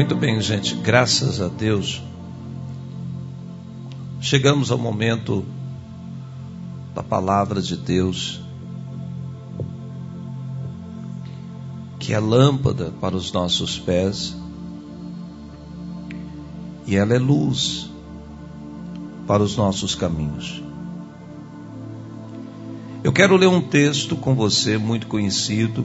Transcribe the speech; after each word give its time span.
Muito 0.00 0.16
bem, 0.16 0.40
gente, 0.40 0.74
graças 0.76 1.42
a 1.42 1.48
Deus. 1.48 2.02
Chegamos 4.18 4.70
ao 4.70 4.78
momento 4.78 5.44
da 6.94 7.02
palavra 7.02 7.60
de 7.60 7.76
Deus, 7.76 8.40
que 11.98 12.14
é 12.14 12.18
lâmpada 12.18 12.94
para 12.98 13.14
os 13.14 13.30
nossos 13.30 13.78
pés 13.78 14.34
e 16.86 16.96
ela 16.96 17.14
é 17.14 17.18
luz 17.18 17.90
para 19.26 19.42
os 19.42 19.54
nossos 19.54 19.94
caminhos. 19.94 20.62
Eu 23.04 23.12
quero 23.12 23.36
ler 23.36 23.48
um 23.48 23.60
texto 23.60 24.16
com 24.16 24.34
você 24.34 24.78
muito 24.78 25.06
conhecido 25.06 25.84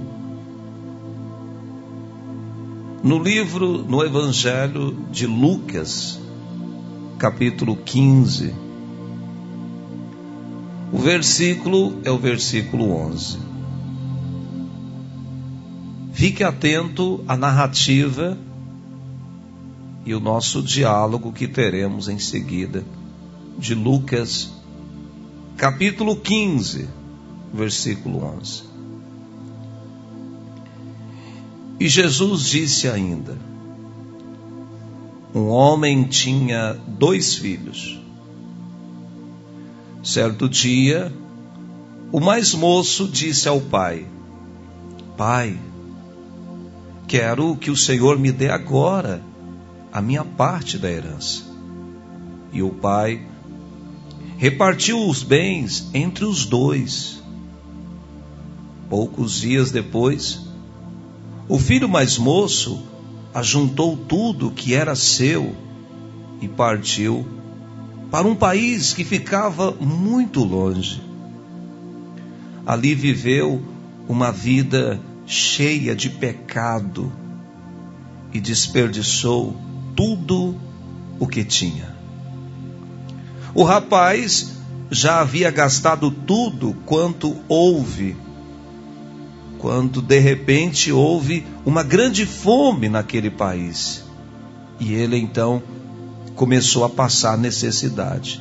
no 3.06 3.20
livro, 3.20 3.84
no 3.84 4.04
Evangelho 4.04 4.98
de 5.12 5.28
Lucas, 5.28 6.20
capítulo 7.20 7.76
15, 7.76 8.52
o 10.92 10.98
versículo 10.98 12.02
é 12.04 12.10
o 12.10 12.18
versículo 12.18 12.92
11. 12.92 13.38
Fique 16.14 16.44
atento 16.44 17.24
à 17.28 17.38
narrativa 17.38 18.36
e 20.04 20.16
o 20.16 20.20
nosso 20.20 20.64
diálogo 20.64 21.32
que 21.32 21.48
teremos 21.48 22.08
em 22.08 22.18
seguida 22.18 22.84
de 23.56 23.76
Lucas, 23.76 24.52
capítulo 25.58 26.16
15, 26.16 26.90
versículo 27.54 28.24
11. 28.40 28.75
E 31.80 31.88
Jesus 31.90 32.48
disse 32.48 32.88
ainda: 32.88 33.38
Um 35.34 35.48
homem 35.48 36.04
tinha 36.06 36.74
dois 36.88 37.36
filhos. 37.36 38.00
Certo 40.04 40.48
dia, 40.48 41.12
o 42.12 42.20
mais 42.20 42.54
moço 42.54 43.08
disse 43.08 43.48
ao 43.48 43.60
pai: 43.60 44.08
Pai, 45.18 45.60
quero 47.08 47.56
que 47.58 47.70
o 47.70 47.76
Senhor 47.76 48.18
me 48.18 48.32
dê 48.32 48.50
agora 48.50 49.22
a 49.92 50.02
minha 50.02 50.24
parte 50.24 50.78
da 50.78 50.90
herança. 50.90 51.44
E 52.54 52.62
o 52.64 52.70
pai 52.70 53.26
repartiu 54.38 55.08
os 55.10 55.24
bens 55.24 55.90
entre 55.94 56.24
os 56.24 56.46
dois. 56.46 57.22
Poucos 58.90 59.40
dias 59.40 59.72
depois, 59.72 60.45
o 61.48 61.60
filho 61.60 61.88
mais 61.88 62.18
moço 62.18 62.84
ajuntou 63.34 63.96
tudo 63.96 64.52
que 64.52 64.74
era 64.74 64.96
seu 64.96 65.56
e 66.42 66.48
partiu 66.48 67.26
para 68.10 68.28
um 68.28 68.36
país 68.36 68.94
que 68.94 69.04
ficava 69.04 69.72
muito 69.72 70.44
longe. 70.44 71.02
Ali 72.66 72.96
viveu 72.96 73.62
uma 74.08 74.32
vida 74.32 75.00
cheia 75.26 75.96
de 75.96 76.10
pecado 76.10 77.12
e 78.34 78.40
desperdiçou 78.40 79.56
tudo 79.96 80.56
o 81.20 81.28
que 81.28 81.44
tinha. 81.44 81.96
O 83.54 83.64
rapaz 83.64 84.56
já 84.90 85.22
havia 85.22 85.52
gastado 85.52 86.10
tudo 86.10 86.76
quanto 86.86 87.36
houve 87.48 88.16
quando 89.66 90.00
de 90.00 90.20
repente 90.20 90.92
houve 90.92 91.44
uma 91.66 91.82
grande 91.82 92.24
fome 92.24 92.88
naquele 92.88 93.32
país. 93.32 94.06
E 94.80 94.94
ele 94.94 95.18
então 95.18 95.60
começou 96.36 96.84
a 96.86 96.90
passar 96.90 97.36
necessidade. 97.36 98.40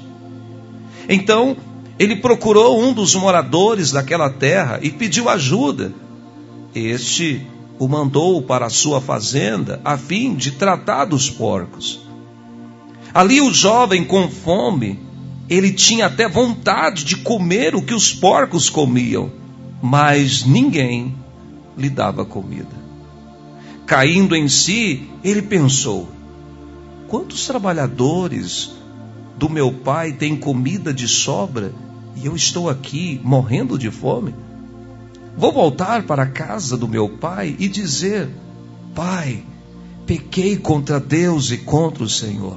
Então, 1.09 1.57
ele 1.99 2.17
procurou 2.17 2.79
um 2.79 2.93
dos 2.93 3.15
moradores 3.15 3.91
daquela 3.91 4.29
terra 4.29 4.79
e 4.83 4.91
pediu 4.91 5.31
ajuda. 5.31 5.95
Este 6.75 7.47
o 7.79 7.89
mandou 7.89 8.43
para 8.43 8.67
a 8.67 8.71
sua 8.71 9.01
fazenda 9.01 9.81
a 9.83 9.97
fim 9.97 10.35
de 10.35 10.51
tratar 10.51 11.07
dos 11.07 11.31
porcos. 11.31 12.01
Ali 13.15 13.41
o 13.41 13.51
jovem 13.51 14.05
com 14.05 14.29
fome, 14.29 15.01
ele 15.49 15.73
tinha 15.73 16.05
até 16.05 16.29
vontade 16.29 17.03
de 17.03 17.17
comer 17.17 17.75
o 17.75 17.81
que 17.81 17.95
os 17.95 18.13
porcos 18.13 18.69
comiam 18.69 19.43
mas 19.87 20.47
ninguém 20.47 21.15
lhe 21.77 21.91
dava 21.91 22.25
comida. 22.25 22.75
Caindo 23.85 24.35
em 24.35 24.49
si, 24.49 25.11
ele 25.23 25.43
pensou: 25.43 26.09
quantos 27.07 27.47
trabalhadores 27.47 28.71
do 29.37 29.51
meu 29.51 29.71
pai 29.71 30.15
têm 30.15 30.37
comida 30.37 30.91
de 30.91 31.07
sobra 31.07 31.71
e 32.17 32.25
eu 32.25 32.35
estou 32.35 32.71
aqui 32.71 33.21
morrendo 33.23 33.79
de 33.79 33.91
fome? 33.91 34.35
Vou 35.37 35.53
voltar 35.53 36.05
para 36.05 36.23
a 36.23 36.29
casa 36.29 36.79
do 36.79 36.89
meu 36.89 37.07
pai 37.07 37.55
e 37.59 37.69
dizer: 37.69 38.31
Pai, 38.95 39.45
pequei 40.07 40.57
contra 40.57 40.99
Deus 40.99 41.51
e 41.51 41.59
contra 41.59 42.05
o 42.05 42.09
Senhor, 42.09 42.57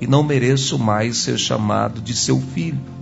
e 0.00 0.06
não 0.06 0.22
mereço 0.22 0.78
mais 0.78 1.16
ser 1.16 1.36
chamado 1.36 2.00
de 2.00 2.14
seu 2.14 2.40
filho 2.40 2.94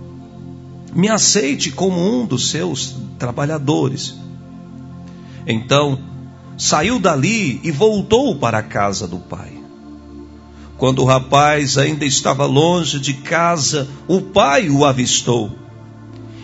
me 0.95 1.09
aceite 1.09 1.71
como 1.71 1.99
um 1.99 2.25
dos 2.25 2.49
seus 2.49 2.95
trabalhadores. 3.17 4.15
Então 5.45 5.99
saiu 6.57 6.99
dali 6.99 7.59
e 7.63 7.71
voltou 7.71 8.35
para 8.35 8.59
a 8.59 8.63
casa 8.63 9.07
do 9.07 9.17
pai. 9.17 9.51
Quando 10.77 10.99
o 10.99 11.05
rapaz 11.05 11.77
ainda 11.77 12.05
estava 12.05 12.45
longe 12.45 12.99
de 12.99 13.13
casa, 13.13 13.87
o 14.07 14.21
pai 14.21 14.69
o 14.69 14.85
avistou. 14.85 15.51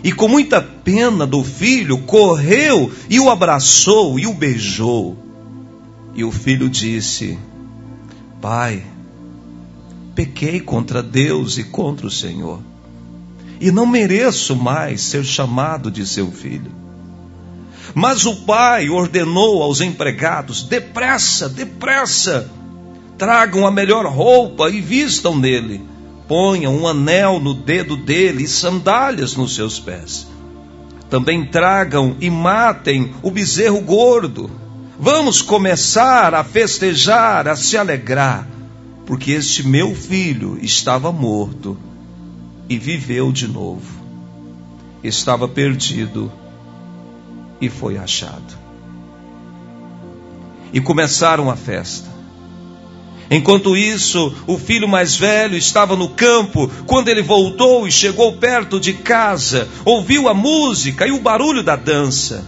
E 0.02 0.12
com 0.12 0.28
muita 0.28 0.62
pena 0.62 1.26
do 1.26 1.44
filho, 1.44 1.98
correu 1.98 2.90
e 3.08 3.20
o 3.20 3.28
abraçou 3.28 4.18
e 4.18 4.26
o 4.26 4.32
beijou. 4.32 5.16
E 6.14 6.24
o 6.24 6.32
filho 6.32 6.70
disse: 6.70 7.38
Pai, 8.40 8.82
pequei 10.14 10.58
contra 10.58 11.02
Deus 11.02 11.58
e 11.58 11.64
contra 11.64 12.06
o 12.06 12.10
Senhor 12.10 12.69
e 13.60 13.70
não 13.70 13.84
mereço 13.84 14.56
mais 14.56 15.02
ser 15.02 15.22
chamado 15.22 15.90
de 15.90 16.06
seu 16.06 16.32
filho. 16.32 16.72
Mas 17.94 18.24
o 18.24 18.36
pai 18.36 18.88
ordenou 18.88 19.62
aos 19.62 19.80
empregados: 19.80 20.62
depressa, 20.62 21.48
depressa, 21.48 22.50
tragam 23.18 23.66
a 23.66 23.70
melhor 23.70 24.06
roupa 24.06 24.70
e 24.70 24.80
vistam 24.80 25.36
nele, 25.36 25.82
ponham 26.26 26.74
um 26.74 26.88
anel 26.88 27.38
no 27.38 27.52
dedo 27.52 27.96
dele 27.96 28.44
e 28.44 28.48
sandálias 28.48 29.36
nos 29.36 29.54
seus 29.54 29.78
pés. 29.78 30.26
Também 31.10 31.44
tragam 31.44 32.16
e 32.20 32.30
matem 32.30 33.12
o 33.22 33.30
bezerro 33.30 33.80
gordo. 33.80 34.50
Vamos 34.98 35.42
começar 35.42 36.34
a 36.34 36.44
festejar, 36.44 37.48
a 37.48 37.56
se 37.56 37.76
alegrar, 37.76 38.46
porque 39.06 39.32
este 39.32 39.66
meu 39.66 39.94
filho 39.94 40.58
estava 40.62 41.10
morto 41.10 41.76
e 42.70 42.78
viveu 42.78 43.32
de 43.32 43.48
novo. 43.48 44.00
Estava 45.02 45.48
perdido 45.48 46.30
e 47.60 47.68
foi 47.68 47.98
achado. 47.98 48.56
E 50.72 50.80
começaram 50.80 51.50
a 51.50 51.56
festa. 51.56 52.08
Enquanto 53.28 53.76
isso, 53.76 54.32
o 54.46 54.56
filho 54.56 54.88
mais 54.88 55.16
velho 55.16 55.56
estava 55.56 55.96
no 55.96 56.10
campo. 56.10 56.70
Quando 56.86 57.08
ele 57.08 57.22
voltou 57.22 57.88
e 57.88 57.92
chegou 57.92 58.34
perto 58.34 58.78
de 58.78 58.92
casa, 58.92 59.68
ouviu 59.84 60.28
a 60.28 60.34
música 60.34 61.08
e 61.08 61.10
o 61.10 61.20
barulho 61.20 61.64
da 61.64 61.74
dança. 61.74 62.44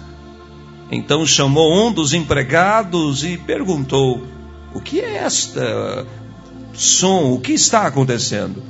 Então 0.90 1.26
chamou 1.26 1.86
um 1.86 1.92
dos 1.92 2.14
empregados 2.14 3.24
e 3.24 3.36
perguntou: 3.36 4.24
O 4.72 4.80
que 4.80 5.00
é 5.00 5.16
esta 5.16 6.06
som? 6.72 7.32
O 7.32 7.40
que 7.40 7.52
está 7.52 7.86
acontecendo? 7.86 8.62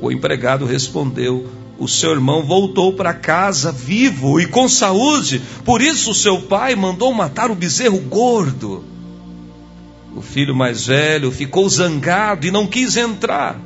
O 0.00 0.10
empregado 0.10 0.64
respondeu: 0.64 1.46
O 1.78 1.86
seu 1.86 2.12
irmão 2.12 2.42
voltou 2.42 2.92
para 2.92 3.12
casa 3.12 3.70
vivo 3.70 4.40
e 4.40 4.46
com 4.46 4.68
saúde, 4.68 5.42
por 5.64 5.82
isso 5.82 6.14
seu 6.14 6.40
pai 6.42 6.74
mandou 6.74 7.12
matar 7.12 7.50
o 7.50 7.54
bezerro 7.54 7.98
gordo. 8.00 8.84
O 10.16 10.22
filho 10.22 10.54
mais 10.54 10.86
velho 10.86 11.30
ficou 11.30 11.68
zangado 11.68 12.46
e 12.46 12.50
não 12.50 12.66
quis 12.66 12.96
entrar. 12.96 13.60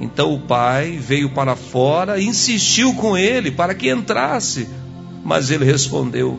Então 0.00 0.32
o 0.32 0.40
pai 0.40 0.98
veio 0.98 1.30
para 1.30 1.56
fora 1.56 2.18
e 2.18 2.26
insistiu 2.26 2.94
com 2.94 3.16
ele 3.16 3.50
para 3.50 3.74
que 3.74 3.90
entrasse. 3.90 4.68
Mas 5.24 5.50
ele 5.50 5.64
respondeu: 5.64 6.38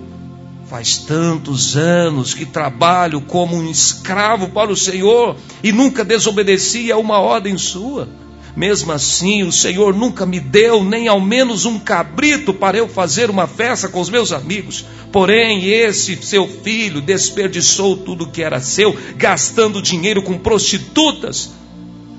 Faz 0.68 0.98
tantos 0.98 1.75
anos 1.75 2.33
que 2.33 2.45
trabalho 2.45 3.21
como 3.21 3.56
um 3.56 3.69
escravo 3.69 4.50
para 4.50 4.71
o 4.71 4.77
Senhor 4.77 5.36
e 5.62 5.71
nunca 5.71 6.03
desobedeci 6.06 6.92
a 6.92 6.98
uma 6.98 7.19
ordem 7.19 7.57
sua. 7.57 8.07
Mesmo 8.56 8.92
assim, 8.92 9.44
o 9.44 9.51
Senhor 9.51 9.95
nunca 9.95 10.25
me 10.25 10.39
deu 10.39 10.83
nem 10.83 11.07
ao 11.07 11.21
menos 11.21 11.65
um 11.65 11.80
cabrito 11.80 12.53
para 12.53 12.77
eu 12.77 12.88
fazer 12.88 13.30
uma 13.30 13.48
festa 13.48 13.88
com 13.88 14.01
os 14.01 14.09
meus 14.09 14.31
amigos. 14.31 14.86
Porém, 15.12 15.65
esse 15.65 16.18
seu 16.21 16.48
filho 16.48 17.01
desperdiçou 17.01 17.95
tudo 17.98 18.27
que 18.27 18.44
era 18.44 18.59
seu, 18.59 18.95
gastando 19.15 19.81
dinheiro 19.81 20.21
com 20.21 20.38
prostitutas. 20.38 21.51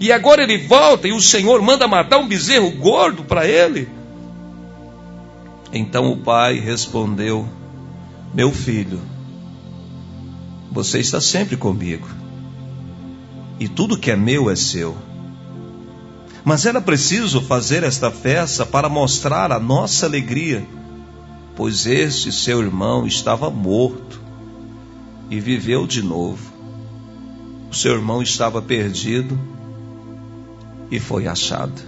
E 0.01 0.11
agora 0.11 0.43
ele 0.43 0.67
volta 0.67 1.07
e 1.07 1.13
o 1.13 1.21
Senhor 1.21 1.61
manda 1.61 1.87
matar 1.87 2.19
um 2.19 2.27
bezerro 2.27 2.71
gordo 2.71 3.23
para 3.25 3.47
ele. 3.47 3.89
Então 5.73 6.11
o 6.11 6.17
pai 6.17 6.59
respondeu: 6.59 7.49
Meu 8.35 8.51
filho, 8.51 9.01
você 10.71 10.99
está 10.99 11.21
sempre 11.21 11.57
comigo, 11.57 12.09
e 13.61 13.69
tudo 13.69 13.99
que 13.99 14.11
é 14.11 14.17
meu 14.17 14.51
é 14.51 14.57
seu. 14.57 14.97
Mas 16.45 16.67
era 16.67 16.81
preciso 16.81 17.41
fazer 17.41 17.85
esta 17.85 18.11
festa 18.11 18.67
para 18.67 18.89
mostrar 18.89 19.53
a 19.53 19.61
nossa 19.61 20.07
alegria, 20.07 20.67
pois 21.55 21.87
este 21.87 22.33
seu 22.33 22.61
irmão 22.61 23.07
estava 23.07 23.49
morto 23.49 24.21
e 25.31 25.39
viveu 25.39 25.87
de 25.87 26.03
novo. 26.03 26.53
O 27.71 27.75
seu 27.75 27.95
irmão 27.95 28.21
estava 28.21 28.61
perdido 28.61 29.39
e 30.91 30.99
foi 30.99 31.27
achado. 31.27 31.81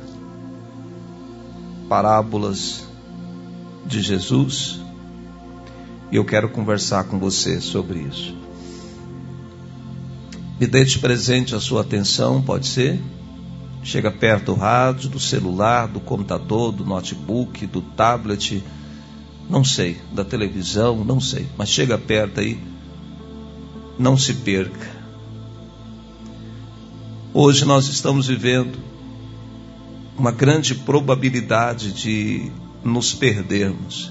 Parábolas 1.88 2.86
de 3.84 4.00
Jesus. 4.00 4.80
E 6.10 6.16
eu 6.16 6.24
quero 6.24 6.48
conversar 6.48 7.04
com 7.04 7.18
você 7.18 7.60
sobre 7.60 7.98
isso. 7.98 8.34
Me 10.60 10.66
dê 10.66 10.84
de 10.84 10.98
presente 11.00 11.54
a 11.54 11.60
sua 11.60 11.80
atenção, 11.82 12.40
pode 12.40 12.68
ser? 12.68 13.02
Chega 13.84 14.10
perto 14.10 14.46
do 14.46 14.54
rádio, 14.54 15.10
do 15.10 15.20
celular, 15.20 15.86
do 15.86 16.00
computador, 16.00 16.72
do 16.72 16.86
notebook, 16.86 17.66
do 17.66 17.82
tablet, 17.82 18.64
não 19.48 19.62
sei, 19.62 20.00
da 20.10 20.24
televisão, 20.24 21.04
não 21.04 21.20
sei, 21.20 21.46
mas 21.56 21.68
chega 21.68 21.98
perto 21.98 22.40
aí, 22.40 22.58
não 23.98 24.16
se 24.16 24.32
perca. 24.34 24.90
Hoje 27.32 27.66
nós 27.66 27.86
estamos 27.88 28.26
vivendo 28.26 28.78
uma 30.16 30.30
grande 30.30 30.74
probabilidade 30.74 31.92
de 31.92 32.50
nos 32.82 33.12
perdermos. 33.12 34.10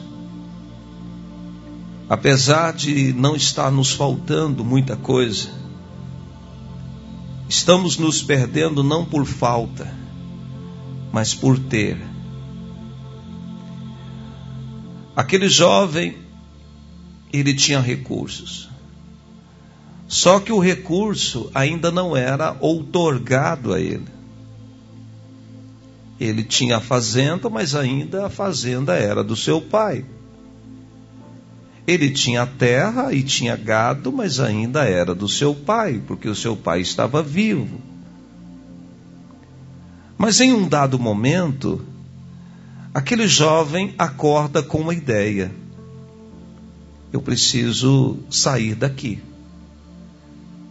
Apesar 2.08 2.74
de 2.74 3.12
não 3.14 3.36
estar 3.36 3.72
nos 3.72 3.92
faltando 3.92 4.64
muita 4.64 4.96
coisa, 4.96 5.50
estamos 7.48 7.98
nos 7.98 8.22
perdendo 8.22 8.84
não 8.84 9.06
por 9.06 9.25
falta, 9.25 9.94
mas 11.12 11.34
por 11.34 11.60
ter. 11.60 11.98
Aquele 15.16 15.48
jovem, 15.48 16.18
ele 17.31 17.54
tinha 17.54 17.80
recursos. 17.80 18.69
Só 20.07 20.40
que 20.40 20.51
o 20.51 20.60
recurso 20.60 21.50
ainda 21.54 21.92
não 21.92 22.16
era 22.16 22.56
outorgado 22.60 23.74
a 23.74 23.80
ele. 23.80 24.07
Ele 26.19 26.44
tinha 26.44 26.78
a 26.78 26.81
fazenda, 26.81 27.50
mas 27.50 27.75
ainda 27.75 28.25
a 28.25 28.30
fazenda 28.30 28.96
era 28.96 29.24
do 29.24 29.36
seu 29.36 29.60
pai. 29.60 30.06
Ele 31.86 32.10
tinha 32.10 32.46
terra 32.46 33.14
e 33.14 33.22
tinha 33.22 33.58
gado, 33.58 34.12
mas 34.12 34.40
ainda 34.40 34.86
era 34.86 35.14
do 35.14 35.28
seu 35.28 35.54
pai, 35.54 36.02
porque 36.08 36.30
o 36.30 36.36
seu 36.36 36.56
pai 36.56 36.80
estava 36.80 37.22
vivo. 37.22 37.82
Mas 40.18 40.40
em 40.40 40.54
um 40.54 40.68
dado 40.68 40.98
momento, 40.98 41.86
aquele 42.94 43.28
jovem 43.28 43.94
acorda 43.98 44.64
com 44.64 44.80
uma 44.80 44.94
ideia: 44.94 45.52
eu 47.12 47.22
preciso 47.22 48.18
sair 48.30 48.76
daqui, 48.76 49.20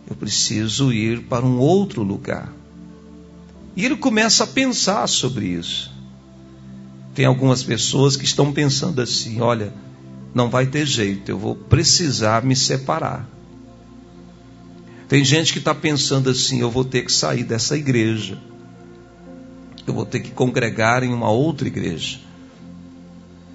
eu 0.08 0.16
preciso 0.16 0.90
ir 0.90 1.24
para 1.24 1.44
um 1.44 1.58
outro 1.58 2.02
lugar. 2.02 2.50
E 3.76 3.84
ele 3.84 3.96
começa 3.96 4.44
a 4.44 4.46
pensar 4.46 5.06
sobre 5.06 5.46
isso. 5.46 5.92
Tem 7.14 7.26
algumas 7.26 7.62
pessoas 7.62 8.16
que 8.16 8.24
estão 8.24 8.50
pensando 8.52 9.02
assim: 9.02 9.42
olha, 9.42 9.74
não 10.34 10.48
vai 10.48 10.66
ter 10.66 10.86
jeito, 10.86 11.30
eu 11.30 11.38
vou 11.38 11.54
precisar 11.54 12.44
me 12.44 12.56
separar. 12.56 13.28
Tem 15.08 15.24
gente 15.24 15.52
que 15.52 15.58
está 15.58 15.74
pensando 15.74 16.30
assim: 16.30 16.60
eu 16.60 16.70
vou 16.70 16.84
ter 16.84 17.02
que 17.02 17.12
sair 17.12 17.44
dessa 17.44 17.76
igreja, 17.76 18.38
eu 19.86 19.92
vou 19.92 20.06
ter 20.06 20.20
que 20.20 20.30
congregar 20.30 21.02
em 21.02 21.12
uma 21.12 21.30
outra 21.30 21.68
igreja. 21.68 22.18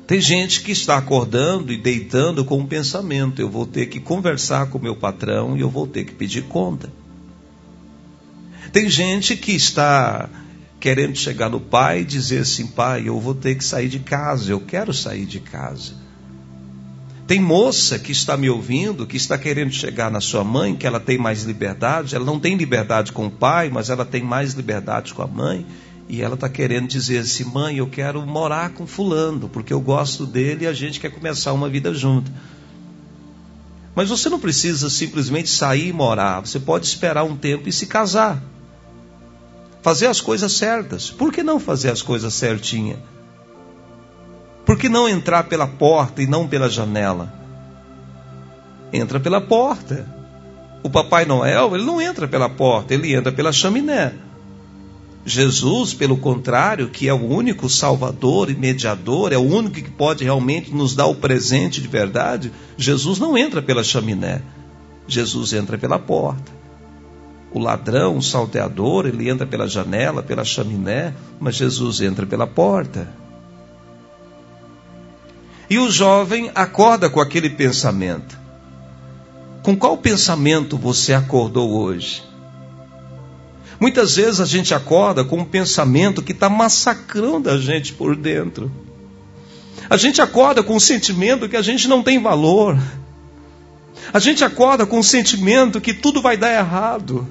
Tem 0.06 0.22
gente 0.22 0.62
que 0.62 0.72
está 0.72 0.98
acordando 0.98 1.74
e 1.74 1.78
deitando 1.78 2.46
com 2.46 2.60
um 2.60 2.66
pensamento: 2.66 3.42
eu 3.42 3.50
vou 3.50 3.66
ter 3.66 3.88
que 3.88 4.00
conversar 4.00 4.70
com 4.70 4.78
meu 4.78 4.96
patrão 4.96 5.58
e 5.58 5.62
eu 5.62 5.70
vou 5.70 5.88
ter 5.88 6.06
que 6.06 6.14
pedir 6.14 6.44
conta. 6.44 6.94
Tem 8.72 8.90
gente 8.90 9.36
que 9.36 9.54
está 9.54 10.30
querendo 10.80 11.16
chegar 11.16 11.50
no 11.50 11.60
pai 11.60 12.02
e 12.02 12.06
dizer 12.06 12.42
assim: 12.42 12.68
pai, 12.68 13.08
eu 13.08 13.20
vou 13.20 13.34
ter 13.34 13.56
que 13.56 13.66
sair 13.66 13.90
de 13.90 14.00
casa, 14.00 14.52
eu 14.52 14.60
quero 14.60 14.94
sair 14.94 15.26
de 15.26 15.40
casa. 15.40 16.07
Tem 17.28 17.42
moça 17.42 18.00
que 18.00 18.12
está 18.12 18.38
me 18.38 18.50
ouvindo, 18.50 19.06
que 19.06 19.18
está 19.18 19.38
querendo 19.38 19.72
chegar 19.72 20.10
na 20.10 20.22
sua 20.22 20.46
mãe, 20.46 20.74
que 20.76 20.88
ela 20.88 21.00
tem 21.00 21.18
mais 21.18 21.44
liberdade, 21.44 22.16
ela 22.16 22.24
não 22.24 22.40
tem 22.40 22.56
liberdade 22.56 23.12
com 23.12 23.28
o 23.28 23.32
pai, 23.32 23.70
mas 23.70 23.90
ela 23.90 24.06
tem 24.06 24.24
mais 24.24 24.54
liberdade 24.54 25.14
com 25.14 25.22
a 25.22 25.28
mãe, 25.28 25.66
e 26.08 26.22
ela 26.22 26.36
está 26.36 26.48
querendo 26.48 26.88
dizer 26.88 27.20
assim: 27.20 27.44
mãe, 27.44 27.78
eu 27.78 27.88
quero 27.88 28.26
morar 28.26 28.70
com 28.70 28.88
Fulano, 28.88 29.50
porque 29.50 29.74
eu 29.74 29.82
gosto 29.82 30.26
dele 30.26 30.64
e 30.64 30.68
a 30.68 30.74
gente 30.74 31.02
quer 31.02 31.12
começar 31.12 31.52
uma 31.52 31.68
vida 31.68 31.94
junto. 31.94 32.32
Mas 33.94 34.08
você 34.08 34.30
não 34.30 34.40
precisa 34.40 34.90
simplesmente 34.90 35.50
sair 35.50 35.90
e 35.90 35.94
morar, 35.94 36.40
você 36.40 36.60
pode 36.60 36.86
esperar 36.86 37.26
um 37.26 37.36
tempo 37.36 37.68
e 37.68 37.74
se 37.74 37.88
casar 37.88 38.42
fazer 39.88 40.08
as 40.08 40.20
coisas 40.20 40.52
certas. 40.52 41.10
Por 41.10 41.32
que 41.32 41.42
não 41.42 41.62
fazer 41.62 41.90
as 41.90 42.02
coisas 42.02 42.34
certinha? 42.34 43.00
Por 44.68 44.78
que 44.78 44.90
não 44.90 45.08
entrar 45.08 45.46
pela 45.46 45.66
porta 45.66 46.22
e 46.22 46.28
não 46.28 46.46
pela 46.46 46.70
janela? 46.70 47.34
Entra 48.92 49.18
pela 49.18 49.40
porta. 49.40 50.06
O 50.84 50.90
Papai 50.90 51.24
Noel, 51.24 51.74
ele 51.74 51.86
não 51.86 52.02
entra 52.02 52.28
pela 52.28 52.50
porta, 52.50 52.94
ele 52.94 53.16
entra 53.16 53.32
pela 53.32 53.54
chaminé. 53.54 54.14
Jesus, 55.26 55.94
pelo 55.94 56.18
contrário, 56.18 56.90
que 56.90 57.08
é 57.08 57.14
o 57.14 57.30
único 57.30 57.70
salvador 57.70 58.50
e 58.50 58.56
mediador, 58.56 59.32
é 59.32 59.38
o 59.38 59.42
único 59.42 59.76
que 59.76 59.90
pode 59.90 60.26
realmente 60.26 60.74
nos 60.74 60.94
dar 60.94 61.06
o 61.06 61.16
presente 61.16 61.82
de 61.82 61.88
verdade, 61.88 62.52
Jesus 62.76 63.20
não 63.20 63.38
entra 63.38 63.62
pela 63.62 63.86
chaminé. 63.86 64.42
Jesus 65.08 65.54
entra 65.54 65.78
pela 65.78 65.98
porta. 65.98 66.52
O 67.54 67.60
ladrão, 67.60 68.18
o 68.18 68.22
salteador, 68.22 69.06
ele 69.06 69.30
entra 69.30 69.48
pela 69.48 69.66
janela, 69.66 70.22
pela 70.22 70.44
chaminé, 70.44 71.14
mas 71.40 71.56
Jesus 71.56 72.02
entra 72.02 72.26
pela 72.26 72.46
porta. 72.46 73.08
E 75.70 75.78
o 75.78 75.92
jovem 75.92 76.50
acorda 76.56 77.10
com 77.10 77.20
aquele 77.20 77.50
pensamento. 77.50 78.38
Com 79.62 79.76
qual 79.76 79.98
pensamento 79.98 80.78
você 80.78 81.14
acordou 81.14 81.72
hoje? 81.72 82.24
Muitas 83.80 84.16
vezes 84.16 84.40
a 84.40 84.46
gente 84.46 84.74
acorda 84.74 85.24
com 85.24 85.38
um 85.40 85.46
pensamento 85.46 86.22
que 86.22 86.32
está 86.32 86.50
massacrando 86.50 87.50
a 87.50 87.58
gente 87.58 87.94
por 87.94 88.16
dentro. 88.16 88.72
A 89.90 89.98
gente 89.98 90.22
acorda 90.22 90.64
com 90.64 90.76
um 90.76 90.80
sentimento 90.80 91.48
que 91.48 91.56
a 91.56 91.62
gente 91.62 91.88
não 91.88 92.02
tem 92.02 92.22
valor. 92.22 92.78
A 94.12 94.20
gente 94.20 94.44
acorda 94.44 94.86
com 94.86 95.00
o 95.00 95.04
sentimento 95.04 95.82
que 95.82 95.94
tudo 95.94 96.22
vai 96.22 96.38
dar 96.38 96.52
errado. 96.52 97.28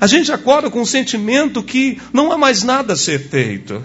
A 0.00 0.06
gente 0.06 0.30
acorda 0.32 0.68
com 0.68 0.80
o 0.80 0.86
sentimento 0.86 1.62
que 1.62 2.00
não 2.12 2.32
há 2.32 2.36
mais 2.36 2.62
nada 2.62 2.92
a 2.92 2.96
ser 2.96 3.28
feito. 3.28 3.82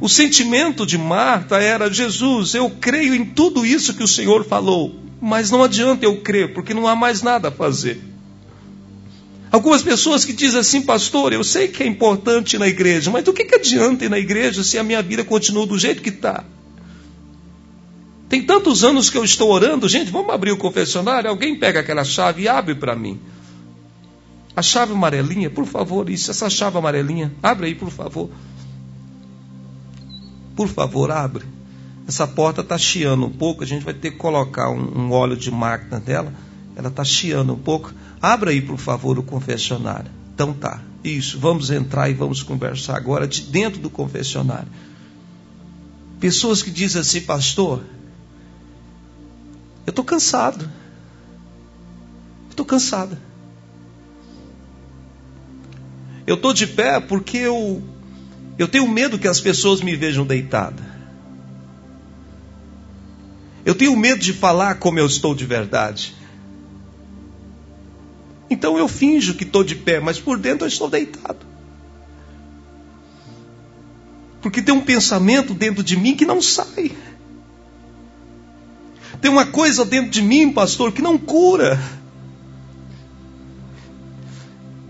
O 0.00 0.08
sentimento 0.08 0.84
de 0.84 0.98
Marta 0.98 1.56
era: 1.56 1.92
Jesus, 1.92 2.54
eu 2.54 2.70
creio 2.70 3.14
em 3.14 3.24
tudo 3.24 3.64
isso 3.64 3.94
que 3.94 4.02
o 4.02 4.08
Senhor 4.08 4.44
falou, 4.44 4.94
mas 5.20 5.50
não 5.50 5.62
adianta 5.62 6.04
eu 6.04 6.20
crer, 6.20 6.52
porque 6.52 6.74
não 6.74 6.86
há 6.86 6.94
mais 6.94 7.22
nada 7.22 7.48
a 7.48 7.52
fazer. 7.52 8.00
Algumas 9.50 9.82
pessoas 9.82 10.24
que 10.24 10.32
dizem 10.32 10.60
assim, 10.60 10.82
pastor, 10.82 11.32
eu 11.32 11.42
sei 11.42 11.68
que 11.68 11.82
é 11.82 11.86
importante 11.86 12.56
ir 12.56 12.58
na 12.58 12.66
igreja, 12.66 13.10
mas 13.10 13.24
do 13.24 13.32
que, 13.32 13.44
que 13.44 13.54
adianta 13.54 14.04
ir 14.04 14.10
na 14.10 14.18
igreja 14.18 14.62
se 14.62 14.76
a 14.78 14.82
minha 14.82 15.00
vida 15.00 15.24
continua 15.24 15.66
do 15.66 15.78
jeito 15.78 16.02
que 16.02 16.10
está? 16.10 16.44
Tem 18.28 18.42
tantos 18.42 18.82
anos 18.82 19.08
que 19.08 19.16
eu 19.16 19.24
estou 19.24 19.50
orando, 19.50 19.88
gente, 19.88 20.10
vamos 20.10 20.34
abrir 20.34 20.50
o 20.50 20.56
confessionário? 20.56 21.30
Alguém 21.30 21.56
pega 21.58 21.80
aquela 21.80 22.04
chave 22.04 22.42
e 22.42 22.48
abre 22.48 22.74
para 22.74 22.96
mim. 22.96 23.20
A 24.54 24.62
chave 24.62 24.92
amarelinha, 24.92 25.48
por 25.48 25.64
favor, 25.64 26.10
isso, 26.10 26.30
essa 26.30 26.50
chave 26.50 26.76
amarelinha, 26.76 27.32
abre 27.42 27.68
aí, 27.68 27.74
por 27.74 27.90
favor. 27.90 28.28
Por 30.56 30.68
favor, 30.68 31.10
abre. 31.10 31.44
Essa 32.08 32.26
porta 32.26 32.62
está 32.62 32.78
chiando 32.78 33.26
um 33.26 33.30
pouco, 33.30 33.62
a 33.62 33.66
gente 33.66 33.84
vai 33.84 33.92
ter 33.92 34.12
que 34.12 34.16
colocar 34.16 34.70
um, 34.70 34.98
um 34.98 35.12
óleo 35.12 35.36
de 35.36 35.50
máquina 35.50 36.00
dela. 36.00 36.32
Ela 36.74 36.88
está 36.88 37.04
chiando 37.04 37.52
um 37.52 37.58
pouco. 37.58 37.92
Abra 38.20 38.50
aí, 38.50 38.62
por 38.62 38.78
favor, 38.78 39.18
o 39.18 39.22
confessionário. 39.22 40.10
Então 40.34 40.52
tá. 40.52 40.80
Isso, 41.04 41.38
vamos 41.38 41.70
entrar 41.70 42.08
e 42.08 42.14
vamos 42.14 42.42
conversar 42.42 42.96
agora 42.96 43.28
de 43.28 43.42
dentro 43.42 43.80
do 43.80 43.90
confessionário. 43.90 44.68
Pessoas 46.18 46.62
que 46.62 46.70
dizem 46.70 47.00
assim, 47.00 47.20
pastor, 47.20 47.82
eu 49.86 49.90
estou 49.90 50.04
cansado. 50.04 50.68
Estou 52.50 52.64
cansada. 52.64 53.20
Eu 56.26 56.34
estou 56.34 56.52
de 56.52 56.66
pé 56.66 56.98
porque 56.98 57.36
eu, 57.36 57.82
eu 58.58 58.66
tenho 58.66 58.88
medo 58.88 59.18
que 59.18 59.28
as 59.28 59.40
pessoas 59.40 59.80
me 59.80 59.94
vejam 59.94 60.24
deitada. 60.24 60.82
Eu 63.64 63.74
tenho 63.74 63.96
medo 63.96 64.20
de 64.20 64.32
falar 64.32 64.76
como 64.76 64.98
eu 64.98 65.06
estou 65.06 65.34
de 65.34 65.44
verdade. 65.44 66.14
Então 68.48 68.78
eu 68.78 68.86
finjo 68.86 69.34
que 69.34 69.44
estou 69.44 69.64
de 69.64 69.74
pé, 69.74 69.98
mas 69.98 70.18
por 70.18 70.38
dentro 70.38 70.64
eu 70.64 70.68
estou 70.68 70.88
deitado. 70.88 71.44
Porque 74.40 74.62
tem 74.62 74.72
um 74.72 74.80
pensamento 74.80 75.52
dentro 75.52 75.82
de 75.82 75.96
mim 75.96 76.14
que 76.14 76.24
não 76.24 76.40
sai. 76.40 76.92
Tem 79.20 79.30
uma 79.30 79.46
coisa 79.46 79.84
dentro 79.84 80.10
de 80.10 80.22
mim, 80.22 80.52
pastor, 80.52 80.92
que 80.92 81.02
não 81.02 81.18
cura. 81.18 81.80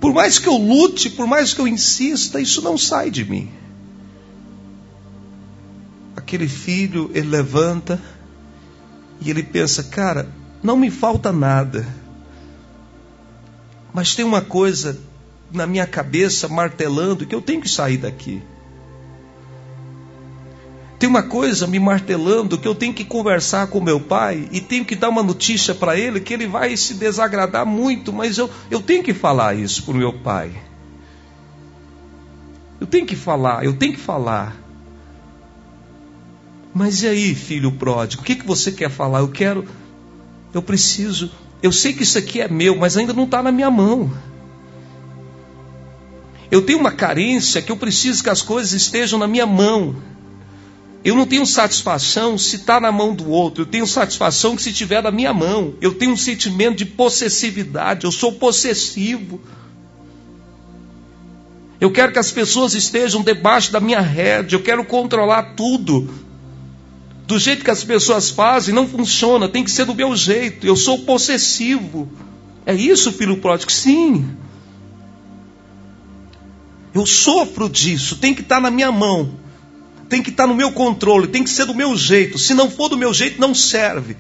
Por 0.07 0.15
mais 0.15 0.39
que 0.39 0.49
eu 0.49 0.57
lute, 0.57 1.11
por 1.11 1.27
mais 1.27 1.53
que 1.53 1.61
eu 1.61 1.67
insista, 1.67 2.41
isso 2.41 2.63
não 2.63 2.79
sai 2.79 3.11
de 3.11 3.25
mim. 3.25 3.51
Aquele 6.17 6.49
filho, 6.49 7.11
ele 7.13 7.29
levanta 7.29 8.01
e 9.21 9.31
ele 9.31 9.43
pensa: 9.43 9.83
cara, 9.83 10.29
não 10.63 10.77
me 10.77 10.91
falta 10.91 11.33
nada 11.33 11.87
mas 13.97 14.15
tem 14.15 14.27
uma 14.27 14.43
coisa 14.43 15.01
na 15.51 15.67
minha 15.67 15.87
cabeça 15.87 16.47
martelando 16.49 17.25
que 17.25 17.35
eu 17.35 17.41
tenho 17.41 17.63
que 17.63 17.69
sair 17.71 17.97
daqui. 17.97 18.43
Tem 20.99 21.09
uma 21.09 21.23
coisa 21.23 21.67
me 21.67 21.79
martelando 21.79 22.57
que 22.57 22.67
eu 22.67 22.75
tenho 22.75 22.95
que 22.95 23.05
conversar 23.05 23.67
com 23.67 23.81
meu 23.81 24.01
pai 24.01 24.49
e 24.51 24.61
tenho 24.61 24.85
que 24.85 24.97
dar 24.97 25.09
uma 25.11 25.23
notícia 25.23 25.75
para 25.75 25.99
ele 25.99 26.21
que 26.21 26.33
ele 26.33 26.47
vai 26.47 26.77
se 26.77 26.95
desagradar 26.95 27.67
muito, 27.67 28.13
mas 28.13 28.39
eu, 28.39 28.49
eu 28.71 28.81
tenho 28.81 29.03
que 29.03 29.13
falar 29.13 29.55
isso 29.55 29.83
para 29.83 29.95
o 29.95 29.97
meu 29.97 30.13
pai. 30.13 30.51
Eu 32.81 32.87
tenho 32.87 33.07
que 33.07 33.17
falar, 33.17 33.65
eu 33.65 33.75
tenho 33.75 33.93
que 33.93 34.01
falar. 34.01 34.57
Mas 36.73 37.03
e 37.03 37.09
aí, 37.09 37.35
filho 37.35 37.73
pródigo, 37.73 38.23
o 38.23 38.25
que, 38.25 38.35
que 38.35 38.47
você 38.47 38.73
quer 38.73 38.91
falar? 38.91 39.21
Eu 39.21 39.29
quero, 39.29 39.67
eu 40.53 40.63
preciso 40.63 41.31
eu 41.63 41.73
sei 41.73 41.93
que 41.93 42.03
isso 42.03 42.19
aqui 42.19 42.41
é 42.41 42.49
meu, 42.49 42.77
mas 42.77 42.97
ainda 42.97 43.13
não 43.13 43.25
está 43.25 43.43
na 43.43 43.51
minha 43.51 43.71
mão. 43.71 44.13
Eu 46.51 46.63
tenho 46.63 46.79
uma 46.79 46.93
carência 46.93 47.63
que 47.63 47.73
eu 47.73 47.77
preciso 47.77 48.23
que 48.23 48.31
as 48.31 48.43
coisas 48.43 48.73
estejam 48.73 49.19
na 49.19 49.27
minha 49.27 49.47
mão. 49.47 49.97
Eu 51.07 51.15
não 51.15 51.25
tenho 51.25 51.47
satisfação 51.47 52.37
se 52.37 52.57
está 52.57 52.81
na 52.81 52.91
mão 52.91 53.15
do 53.15 53.31
outro. 53.31 53.63
Eu 53.63 53.67
tenho 53.67 53.87
satisfação 53.87 54.57
que 54.57 54.63
se 54.63 54.71
estiver 54.71 55.01
na 55.01 55.13
minha 55.13 55.33
mão. 55.33 55.75
Eu 55.81 55.95
tenho 55.95 56.11
um 56.11 56.17
sentimento 56.17 56.79
de 56.79 56.85
possessividade. 56.85 58.05
Eu 58.05 58.11
sou 58.11 58.33
possessivo. 58.33 59.41
Eu 61.81 61.93
quero 61.93 62.13
que 62.13 62.19
as 62.19 62.33
pessoas 62.33 62.75
estejam 62.75 63.23
debaixo 63.23 63.71
da 63.71 63.79
minha 63.79 64.01
rede. 64.01 64.57
Eu 64.57 64.63
quero 64.65 64.85
controlar 64.85 65.55
tudo 65.55 66.13
do 67.25 67.39
jeito 67.39 67.63
que 67.65 67.71
as 67.71 67.85
pessoas 67.85 68.29
fazem, 68.29 68.75
não 68.75 68.89
funciona, 68.89 69.49
tem 69.49 69.63
que 69.63 69.71
ser 69.71 69.85
do 69.85 69.95
meu 69.95 70.17
jeito. 70.17 70.67
Eu 70.67 70.75
sou 70.75 70.99
possessivo. 70.99 72.11
É 72.65 72.75
isso, 72.75 73.13
filho 73.13 73.37
pródigo? 73.37 73.71
Sim. 73.71 74.29
Eu 76.93 77.07
sofro 77.07 77.69
disso, 77.69 78.17
tem 78.17 78.35
que 78.35 78.41
estar 78.41 78.61
na 78.61 78.73
minha 78.73 78.91
mão, 78.91 79.46
tem 80.09 80.23
que 80.23 80.31
estar 80.31 80.47
no 80.47 80.55
meu 80.55 80.73
controle, 80.73 81.29
tem 81.29 81.43
que 81.43 81.51
ser 81.51 81.67
do 81.67 81.75
meu 81.75 81.97
jeito. 81.97 82.39
Se 82.39 82.55
não 82.55 82.71
for 82.71 82.89
do 82.89 82.97
meu 82.97 83.13
jeito, 83.13 83.41
não 83.41 83.55
serve. 83.55 84.17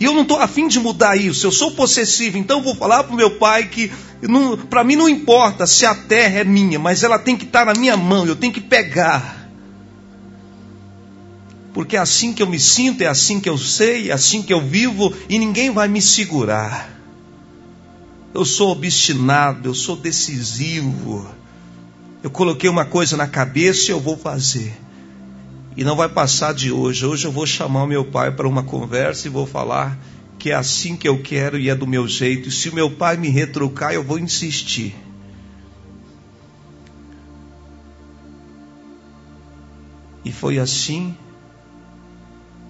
E 0.00 0.04
eu 0.04 0.12
não 0.12 0.22
estou 0.22 0.40
afim 0.40 0.66
de 0.66 0.80
mudar 0.80 1.16
isso, 1.16 1.46
eu 1.46 1.52
sou 1.52 1.70
possessivo, 1.70 2.36
então 2.36 2.60
vou 2.60 2.74
falar 2.74 3.04
para 3.04 3.12
o 3.12 3.16
meu 3.16 3.30
pai 3.30 3.68
que 3.68 3.90
para 4.68 4.82
mim 4.82 4.96
não 4.96 5.08
importa 5.08 5.66
se 5.66 5.86
a 5.86 5.94
terra 5.94 6.40
é 6.40 6.44
minha, 6.44 6.78
mas 6.78 7.02
ela 7.02 7.18
tem 7.18 7.36
que 7.36 7.44
estar 7.44 7.64
na 7.64 7.74
minha 7.74 7.96
mão, 7.96 8.26
eu 8.26 8.34
tenho 8.34 8.52
que 8.52 8.60
pegar 8.60 9.44
porque 11.74 11.96
é 11.96 11.98
assim 11.98 12.32
que 12.32 12.40
eu 12.40 12.46
me 12.46 12.60
sinto, 12.60 13.02
é 13.02 13.08
assim 13.08 13.40
que 13.40 13.48
eu 13.48 13.58
sei, 13.58 14.10
é 14.10 14.14
assim 14.14 14.40
que 14.40 14.54
eu 14.54 14.60
vivo 14.60 15.12
e 15.28 15.40
ninguém 15.40 15.72
vai 15.72 15.88
me 15.88 16.00
segurar. 16.00 16.88
Eu 18.32 18.44
sou 18.44 18.70
obstinado, 18.70 19.68
eu 19.68 19.74
sou 19.74 19.96
decisivo. 19.96 21.28
Eu 22.24 22.30
coloquei 22.30 22.70
uma 22.70 22.86
coisa 22.86 23.18
na 23.18 23.28
cabeça 23.28 23.90
e 23.90 23.92
eu 23.92 24.00
vou 24.00 24.16
fazer. 24.16 24.74
E 25.76 25.84
não 25.84 25.94
vai 25.94 26.08
passar 26.08 26.54
de 26.54 26.72
hoje. 26.72 27.04
Hoje 27.04 27.26
eu 27.26 27.30
vou 27.30 27.44
chamar 27.44 27.82
o 27.82 27.86
meu 27.86 28.02
pai 28.02 28.30
para 28.30 28.48
uma 28.48 28.62
conversa 28.62 29.26
e 29.26 29.30
vou 29.30 29.46
falar 29.46 29.98
que 30.38 30.50
é 30.50 30.54
assim 30.54 30.96
que 30.96 31.06
eu 31.06 31.22
quero 31.22 31.58
e 31.58 31.68
é 31.68 31.74
do 31.74 31.86
meu 31.86 32.08
jeito. 32.08 32.48
E 32.48 32.50
se 32.50 32.70
o 32.70 32.74
meu 32.74 32.90
pai 32.90 33.18
me 33.18 33.28
retrucar, 33.28 33.92
eu 33.92 34.02
vou 34.02 34.18
insistir. 34.18 34.96
E 40.24 40.32
foi 40.32 40.58
assim 40.58 41.14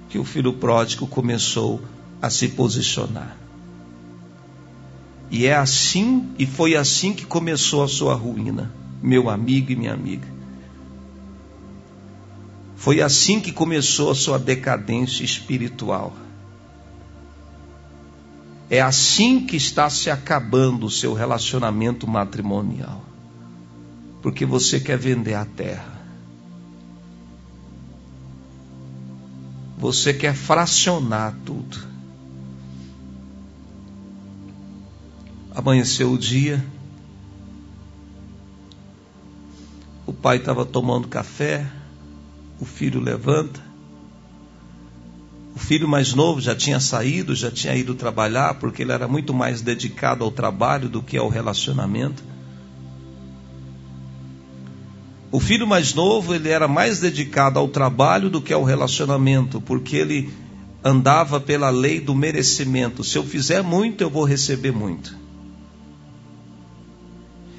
que 0.09 0.19
o 0.19 0.25
filho 0.25 0.55
pródigo 0.55 1.07
começou 1.07 1.81
a 2.21 2.29
se 2.29 2.49
posicionar. 2.49 3.37
E 5.31 5.47
é 5.47 5.55
assim, 5.55 6.29
e 6.37 6.45
foi 6.45 6.75
assim 6.75 7.13
que 7.13 7.25
começou 7.25 7.85
a 7.85 7.89
sua 7.89 8.15
ruína, 8.15 8.83
meu 9.05 9.29
amigo 9.29 9.71
e 9.71 9.77
minha 9.77 9.93
amiga. 9.93 10.27
Foi 12.75 13.03
assim 13.03 13.39
que 13.39 13.53
começou 13.53 14.11
a 14.11 14.15
sua 14.15 14.39
decadência 14.39 15.23
espiritual. 15.23 16.15
É 18.71 18.81
assim 18.81 19.47
que 19.47 19.57
está 19.57 19.91
se 19.91 20.11
acabando 20.11 20.87
o 20.87 20.91
seu 20.91 21.13
relacionamento 21.13 22.07
matrimonial. 22.07 23.05
Porque 24.23 24.47
você 24.47 24.81
quer 24.81 24.97
vender 24.97 25.35
a 25.35 25.45
terra. 25.45 26.03
Você 29.77 30.15
quer 30.15 30.35
fracionar 30.35 31.37
tudo. 31.45 31.79
Amanheceu 35.55 36.11
o 36.11 36.19
dia. 36.19 36.65
O 40.07 40.13
pai 40.13 40.37
estava 40.37 40.65
tomando 40.65 41.09
café. 41.09 41.67
O 42.61 42.65
filho 42.65 43.01
levanta. 43.01 43.61
O 45.55 45.59
filho 45.59 45.87
mais 45.87 46.15
novo 46.15 46.41
já 46.41 46.55
tinha 46.55 46.81
saído, 46.81 47.35
já 47.35 47.51
tinha 47.51 47.75
ido 47.77 47.95
trabalhar, 47.95 48.55
porque 48.55 48.83
ele 48.83 48.93
era 48.93 49.07
muito 49.07 49.33
mais 49.33 49.63
dedicado 49.63 50.25
ao 50.25 50.31
trabalho 50.31 50.89
do 50.89 51.01
que 51.01 51.17
ao 51.17 51.29
relacionamento. 51.29 52.25
O 55.31 55.41
filho 55.41 55.67
mais 55.67 55.95
novo, 55.95 56.35
ele 56.35 56.49
era 56.49 56.67
mais 56.67 57.01
dedicado 57.01 57.59
ao 57.59 57.69
trabalho 57.69 58.29
do 58.29 58.41
que 58.41 58.53
ao 58.53 58.65
relacionamento, 58.65 59.61
porque 59.61 59.97
ele 59.97 60.33
andava 60.83 61.41
pela 61.41 61.71
lei 61.71 61.99
do 62.01 62.15
merecimento. 62.15 63.03
Se 63.03 63.17
eu 63.17 63.25
fizer 63.25 63.63
muito, 63.63 64.01
eu 64.01 64.11
vou 64.11 64.25
receber 64.25 64.73
muito. 64.73 65.24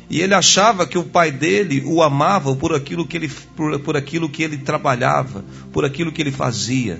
E 0.10 0.22
ele 0.22 0.34
achava 0.34 0.86
que 0.86 0.98
o 0.98 1.04
pai 1.04 1.32
dele 1.32 1.84
o 1.86 2.04
amava 2.04 2.56
por 2.56 2.74
aquilo 2.74 3.08
que 3.08 3.18
ele, 3.18 3.30
por, 3.56 3.80
por 3.80 3.98
aquilo 3.98 4.30
que 4.30 4.44
ele 4.44 4.58
trabalhava, 4.58 5.44
por 5.72 5.84
aquilo 5.84 6.12
que 6.12 6.22
ele 6.22 6.32
fazia. 6.32 7.00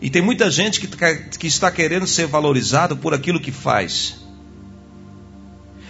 E 0.00 0.10
tem 0.10 0.22
muita 0.22 0.50
gente 0.50 0.80
que, 0.80 0.88
que 1.38 1.46
está 1.46 1.70
querendo 1.70 2.06
ser 2.06 2.26
valorizado 2.26 2.96
por 2.96 3.14
aquilo 3.14 3.40
que 3.40 3.52
faz. 3.52 4.22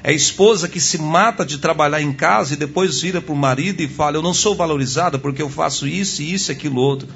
É 0.04 0.12
esposa 0.12 0.68
que 0.68 0.80
se 0.80 0.98
mata 0.98 1.46
de 1.46 1.58
trabalhar 1.58 2.02
em 2.02 2.12
casa 2.12 2.54
e 2.54 2.56
depois 2.56 3.00
vira 3.00 3.20
para 3.20 3.32
o 3.32 3.36
marido 3.36 3.80
e 3.80 3.88
fala: 3.88 4.16
Eu 4.16 4.22
não 4.22 4.34
sou 4.34 4.54
valorizada 4.54 5.18
porque 5.18 5.40
eu 5.40 5.48
faço 5.48 5.86
isso, 5.86 6.22
isso 6.22 6.50
e 6.50 6.52
aquilo 6.52 6.80
outro. 6.80 7.08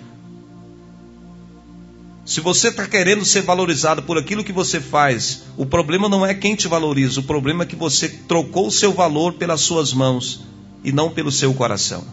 Se 2.26 2.40
você 2.40 2.68
está 2.68 2.84
querendo 2.88 3.24
ser 3.24 3.42
valorizado 3.42 4.02
por 4.02 4.18
aquilo 4.18 4.42
que 4.42 4.52
você 4.52 4.80
faz, 4.80 5.44
o 5.56 5.64
problema 5.64 6.08
não 6.08 6.26
é 6.26 6.34
quem 6.34 6.56
te 6.56 6.66
valoriza, 6.66 7.20
o 7.20 7.22
problema 7.22 7.62
é 7.62 7.66
que 7.66 7.76
você 7.76 8.08
trocou 8.08 8.66
o 8.66 8.72
seu 8.72 8.92
valor 8.92 9.34
pelas 9.34 9.60
suas 9.60 9.92
mãos 9.92 10.40
e 10.82 10.90
não 10.90 11.08
pelo 11.08 11.30
seu 11.30 11.54
coração. 11.54 12.04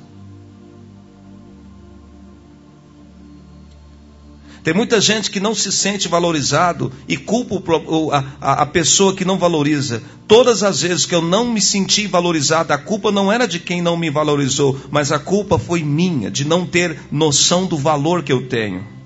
Tem 4.63 4.72
muita 4.72 5.01
gente 5.01 5.32
que 5.32 5.39
não 5.39 5.55
se 5.55 5.72
sente 5.72 6.08
valorizado 6.08 6.91
e 7.08 7.17
culpa 7.17 7.55
a, 8.39 8.65
pessoa 8.67 9.15
que 9.15 9.25
não 9.25 9.39
valoriza. 9.39 10.03
Todas 10.27 10.62
as 10.62 10.82
vezes 10.82 11.08
que 11.08 11.15
eu 11.15 11.24
não 11.24 11.51
me 11.51 11.60
senti 11.60 12.05
valorizado, 12.05 12.72
a 12.72 12.77
culpa 12.77 13.12
não 13.12 13.32
era 13.32 13.48
de 13.48 13.60
quem 13.60 13.82
não 13.82 13.98
me 13.98 14.12
valorizou, 14.12 14.79
mas 14.91 15.12
a 15.12 15.17
culpa 15.17 15.58
foi 15.58 15.84
minha, 15.84 16.29
de 16.29 16.46
não 16.46 16.67
ter 16.67 16.98
noção 17.12 17.65
do 17.65 17.77
valor 17.77 18.22
que 18.22 18.32
eu 18.32 18.48
tenho. 18.48 19.02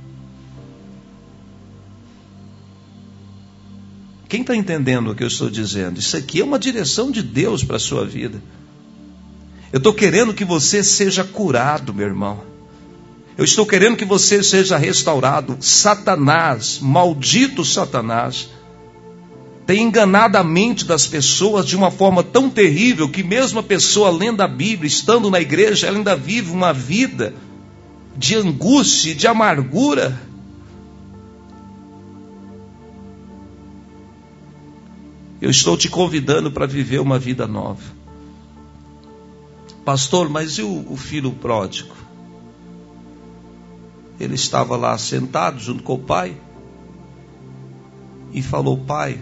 Quem 4.27 4.41
está 4.41 4.55
entendendo 4.55 5.12
o 5.12 5.15
que 5.15 5.24
eu 5.24 5.27
estou 5.27 5.50
dizendo? 5.50 6.00
Isso 6.00 6.17
aqui 6.17 6.41
é 6.41 6.43
uma 6.43 6.60
direção 6.60 7.12
de 7.12 7.24
Deus 7.24 7.63
para 7.63 7.77
a 7.77 7.79
sua 7.79 8.05
vida. 8.05 8.41
Eu 9.72 9.77
estou 9.77 9.93
querendo 9.93 10.34
que 10.34 10.46
você 10.46 10.84
seja 10.84 11.24
curado, 11.24 11.93
meu 11.93 12.07
irmão. 12.07 12.41
Eu 13.38 13.46
estou 13.46 13.65
querendo 13.65 13.96
que 13.96 14.05
você 14.05 14.41
seja 14.41 14.77
restaurado. 14.77 15.57
Satanás, 15.60 16.79
maldito 16.81 17.63
Satanás, 17.63 18.50
tem 19.65 19.84
enganado 19.84 20.38
a 20.38 20.43
mente 20.43 20.86
das 20.86 21.05
pessoas 21.05 21.65
de 21.65 21.75
uma 21.75 21.91
forma 21.91 22.24
tão 22.24 22.50
terrível 22.50 23.10
que, 23.10 23.22
mesmo 23.22 23.60
a 23.60 23.63
pessoa 23.63 24.10
lendo 24.10 24.41
a 24.41 24.48
Bíblia, 24.48 24.88
estando 24.88 25.29
na 25.29 25.39
igreja, 25.39 25.88
ela 25.88 25.98
ainda 25.98 26.15
vive 26.15 26.51
uma 26.51 26.74
vida 26.74 27.34
de 28.17 28.36
angústia, 28.36 29.13
de 29.13 29.27
amargura. 29.27 30.19
Eu 35.41 35.50
estou 35.50 35.77
te 35.77 35.89
convidando 35.89 36.51
para 36.51 36.65
viver 36.65 37.00
uma 37.00 37.20
vida 37.20 37.46
nova. 37.46 37.84
Pastor, 39.86 40.29
mas 40.29 40.58
e 40.58 40.63
o, 40.63 40.91
o 40.91 40.98
filho 40.98 41.32
pródigo? 41.32 41.96
Ele 44.20 44.36
estava 44.36 44.75
lá 44.75 44.98
sentado 44.98 45.60
junto 45.60 45.84
com 45.84 45.94
o 45.94 46.00
pai 46.00 46.36
e 48.34 48.41
falou: 48.41 48.77
Pai, 48.77 49.22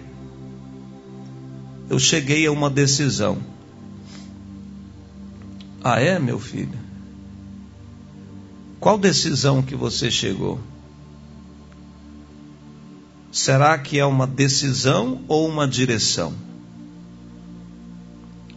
eu 1.89 1.99
cheguei 1.99 2.47
a 2.47 2.51
uma 2.51 2.69
decisão. 2.69 3.37
Ah, 5.83 5.99
é, 5.99 6.17
meu 6.17 6.39
filho? 6.39 6.79
Qual 8.79 8.97
decisão 8.97 9.61
que 9.61 9.75
você 9.75 10.09
chegou? 10.09 10.59
Será 13.35 13.77
que 13.77 13.99
é 13.99 14.05
uma 14.05 14.25
decisão 14.25 15.19
ou 15.27 15.45
uma 15.45 15.67
direção? 15.67 16.33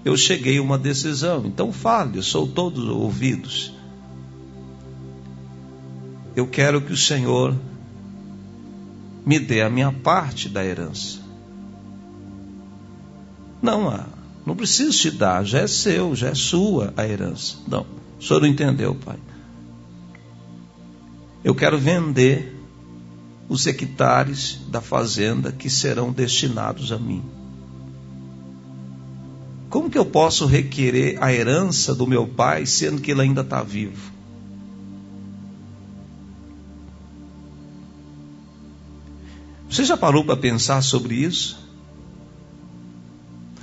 Eu 0.04 0.16
cheguei 0.16 0.58
a 0.58 0.62
uma 0.62 0.78
decisão, 0.78 1.44
então 1.46 1.72
fale, 1.72 2.22
sou 2.22 2.46
todos 2.46 2.84
ouvidos. 2.84 3.72
Eu 6.36 6.46
quero 6.46 6.80
que 6.80 6.92
o 6.92 6.96
Senhor 6.96 7.56
me 9.26 9.40
dê 9.40 9.62
a 9.62 9.68
minha 9.68 9.90
parte 9.90 10.48
da 10.48 10.64
herança. 10.64 11.18
Não, 13.60 13.88
ah, 13.88 14.06
não 14.46 14.54
preciso 14.54 14.96
te 14.96 15.10
dar, 15.10 15.44
já 15.44 15.58
é 15.58 15.66
seu, 15.66 16.14
já 16.14 16.28
é 16.28 16.34
sua 16.36 16.94
a 16.96 17.04
herança. 17.04 17.56
Não, 17.66 17.84
o 18.16 18.22
senhor 18.22 18.42
não 18.42 18.46
entendeu, 18.46 18.94
pai. 18.94 19.18
Eu 21.42 21.52
quero 21.52 21.76
vender 21.76 22.57
os 23.48 23.66
hectares 23.66 24.60
da 24.68 24.80
fazenda 24.80 25.50
que 25.50 25.70
serão 25.70 26.12
destinados 26.12 26.92
a 26.92 26.98
mim. 26.98 27.22
Como 29.70 29.90
que 29.90 29.98
eu 29.98 30.04
posso 30.04 30.46
requerer 30.46 31.22
a 31.22 31.32
herança 31.32 31.94
do 31.94 32.06
meu 32.06 32.26
pai 32.26 32.66
sendo 32.66 33.00
que 33.00 33.10
ele 33.10 33.22
ainda 33.22 33.40
está 33.40 33.62
vivo? 33.62 34.12
Você 39.68 39.84
já 39.84 39.96
parou 39.96 40.24
para 40.24 40.36
pensar 40.36 40.82
sobre 40.82 41.14
isso? 41.14 41.58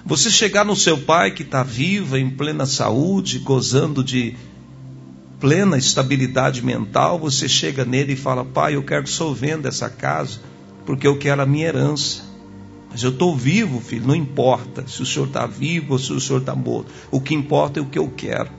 Você 0.05 0.29
chegar 0.29 0.63
no 0.63 0.75
seu 0.75 0.99
pai 0.99 1.31
que 1.31 1.41
está 1.41 1.63
vivo, 1.63 2.15
em 2.15 2.29
plena 2.29 2.67
saúde, 2.67 3.39
gozando 3.39 4.03
de 4.03 4.35
plena 5.39 5.77
estabilidade 5.77 6.63
mental, 6.63 7.19
você 7.19 7.47
chega 7.47 7.85
nele 7.85 8.13
e 8.13 8.17
fala: 8.17 8.43
Pai, 8.43 8.75
eu 8.75 8.83
quero 8.83 9.03
que 9.03 9.09
senhor 9.09 9.33
venda 9.33 9.69
essa 9.69 9.89
casa, 9.89 10.39
porque 10.85 11.07
eu 11.07 11.17
quero 11.17 11.41
a 11.41 11.45
minha 11.45 11.67
herança. 11.67 12.23
Mas 12.89 13.03
eu 13.03 13.09
estou 13.09 13.35
vivo, 13.35 13.81
filho, 13.81 14.07
não 14.07 14.15
importa 14.15 14.87
se 14.87 15.01
o 15.01 15.05
senhor 15.05 15.27
está 15.27 15.45
vivo 15.45 15.93
ou 15.93 16.00
se 16.00 16.13
o 16.13 16.19
senhor 16.19 16.39
está 16.39 16.55
morto. 16.55 16.91
O 17.11 17.19
que 17.19 17.35
importa 17.35 17.79
é 17.79 17.81
o 17.81 17.87
que 17.87 18.00
eu 18.00 18.09
quero. 18.15 18.50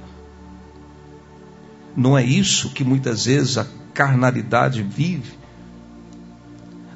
Não 1.97 2.19
é 2.19 2.23
isso 2.23 2.71
que 2.71 2.85
muitas 2.85 3.25
vezes 3.25 3.57
a 3.57 3.67
carnalidade 3.95 4.83
vive. 4.83 5.33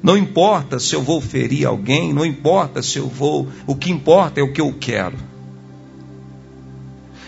Não 0.03 0.15
importa 0.15 0.79
se 0.79 0.95
eu 0.95 1.01
vou 1.01 1.19
ferir 1.19 1.65
alguém, 1.65 2.13
não 2.13 2.23
importa 2.23 2.83
se 2.83 2.99
eu 2.99 3.07
vou. 3.07 3.47
O 3.65 3.75
que 3.75 3.91
importa 3.91 4.39
é 4.39 4.43
o 4.43 4.53
que 4.53 4.61
eu 4.61 4.73
quero. 4.73 5.17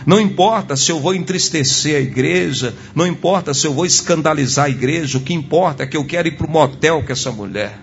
Não 0.05 0.19
importa 0.19 0.75
se 0.75 0.91
eu 0.91 0.99
vou 0.99 1.15
entristecer 1.15 1.95
a 1.95 1.99
igreja, 1.99 2.75
não 2.93 3.07
importa 3.07 3.53
se 3.53 3.65
eu 3.65 3.73
vou 3.73 3.85
escandalizar 3.85 4.65
a 4.65 4.69
igreja, 4.69 5.17
o 5.17 5.21
que 5.21 5.33
importa 5.33 5.83
é 5.83 5.87
que 5.87 5.95
eu 5.95 6.05
quero 6.05 6.27
ir 6.27 6.37
para 6.37 6.47
o 6.47 6.51
motel 6.51 7.03
com 7.03 7.11
essa 7.11 7.31
mulher. 7.31 7.79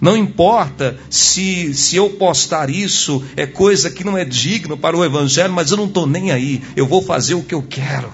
Não 0.00 0.16
importa 0.16 0.98
se, 1.10 1.74
se 1.74 1.96
eu 1.96 2.08
postar 2.10 2.70
isso, 2.70 3.22
é 3.36 3.46
coisa 3.46 3.90
que 3.90 4.02
não 4.02 4.16
é 4.16 4.24
digno 4.24 4.78
para 4.78 4.96
o 4.96 5.04
Evangelho, 5.04 5.52
mas 5.52 5.70
eu 5.70 5.76
não 5.76 5.84
estou 5.84 6.06
nem 6.06 6.30
aí, 6.30 6.62
eu 6.74 6.86
vou 6.86 7.02
fazer 7.02 7.34
o 7.34 7.42
que 7.42 7.54
eu 7.54 7.62
quero. 7.62 8.10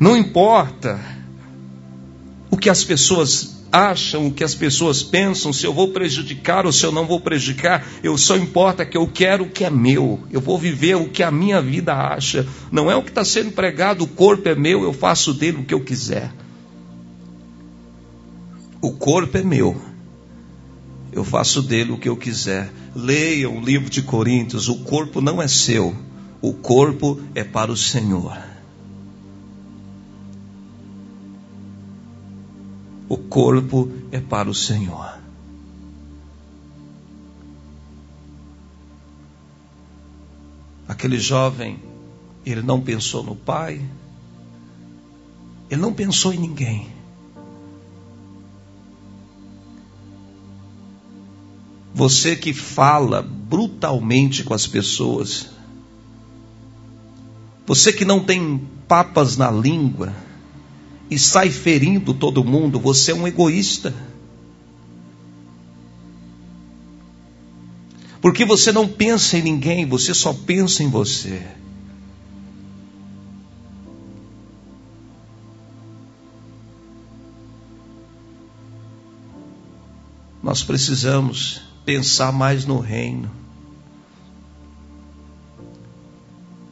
Não 0.00 0.16
importa 0.16 0.98
o 2.52 2.56
que 2.58 2.68
as 2.68 2.84
pessoas 2.84 3.62
acham, 3.72 4.26
o 4.26 4.30
que 4.30 4.44
as 4.44 4.54
pessoas 4.54 5.02
pensam, 5.02 5.54
se 5.54 5.64
eu 5.64 5.72
vou 5.72 5.88
prejudicar 5.88 6.66
ou 6.66 6.72
se 6.72 6.84
eu 6.84 6.92
não 6.92 7.06
vou 7.06 7.18
prejudicar, 7.18 7.82
eu 8.02 8.18
só 8.18 8.36
importa 8.36 8.84
que 8.84 8.94
eu 8.94 9.08
quero 9.08 9.44
o 9.44 9.48
que 9.48 9.64
é 9.64 9.70
meu, 9.70 10.20
eu 10.30 10.38
vou 10.38 10.58
viver 10.58 10.94
o 10.96 11.08
que 11.08 11.22
a 11.22 11.30
minha 11.30 11.62
vida 11.62 11.94
acha, 11.94 12.46
não 12.70 12.90
é 12.90 12.94
o 12.94 13.02
que 13.02 13.08
está 13.08 13.24
sendo 13.24 13.52
pregado, 13.52 14.04
o 14.04 14.06
corpo 14.06 14.50
é 14.50 14.54
meu, 14.54 14.82
eu 14.82 14.92
faço 14.92 15.32
dele 15.32 15.60
o 15.60 15.64
que 15.64 15.72
eu 15.72 15.80
quiser. 15.80 16.30
O 18.82 18.92
corpo 18.92 19.38
é 19.38 19.42
meu, 19.42 19.80
eu 21.10 21.24
faço 21.24 21.62
dele 21.62 21.92
o 21.92 21.98
que 21.98 22.08
eu 22.10 22.16
quiser. 22.18 22.70
Leiam 22.94 23.56
o 23.56 23.64
livro 23.64 23.88
de 23.88 24.02
Coríntios, 24.02 24.68
o 24.68 24.80
corpo 24.80 25.22
não 25.22 25.40
é 25.40 25.48
seu, 25.48 25.96
o 26.42 26.52
corpo 26.52 27.18
é 27.34 27.42
para 27.42 27.72
o 27.72 27.76
Senhor. 27.78 28.51
O 33.12 33.18
corpo 33.18 33.92
é 34.10 34.18
para 34.18 34.48
o 34.48 34.54
Senhor. 34.54 35.18
Aquele 40.88 41.18
jovem, 41.18 41.78
ele 42.46 42.62
não 42.62 42.80
pensou 42.80 43.22
no 43.22 43.36
pai, 43.36 43.86
ele 45.68 45.82
não 45.82 45.92
pensou 45.92 46.32
em 46.32 46.38
ninguém. 46.38 46.88
Você 51.92 52.34
que 52.34 52.54
fala 52.54 53.20
brutalmente 53.20 54.42
com 54.42 54.54
as 54.54 54.66
pessoas, 54.66 55.50
você 57.66 57.92
que 57.92 58.06
não 58.06 58.24
tem 58.24 58.66
papas 58.88 59.36
na 59.36 59.50
língua, 59.50 60.14
e 61.10 61.18
sai 61.18 61.50
ferindo 61.50 62.14
todo 62.14 62.44
mundo, 62.44 62.80
você 62.80 63.12
é 63.12 63.14
um 63.14 63.26
egoísta. 63.26 63.94
Porque 68.20 68.44
você 68.44 68.70
não 68.70 68.86
pensa 68.86 69.36
em 69.36 69.42
ninguém, 69.42 69.84
você 69.84 70.14
só 70.14 70.32
pensa 70.32 70.82
em 70.82 70.88
você. 70.88 71.44
Nós 80.40 80.62
precisamos 80.62 81.62
pensar 81.84 82.32
mais 82.32 82.64
no 82.64 82.78
reino. 82.78 83.30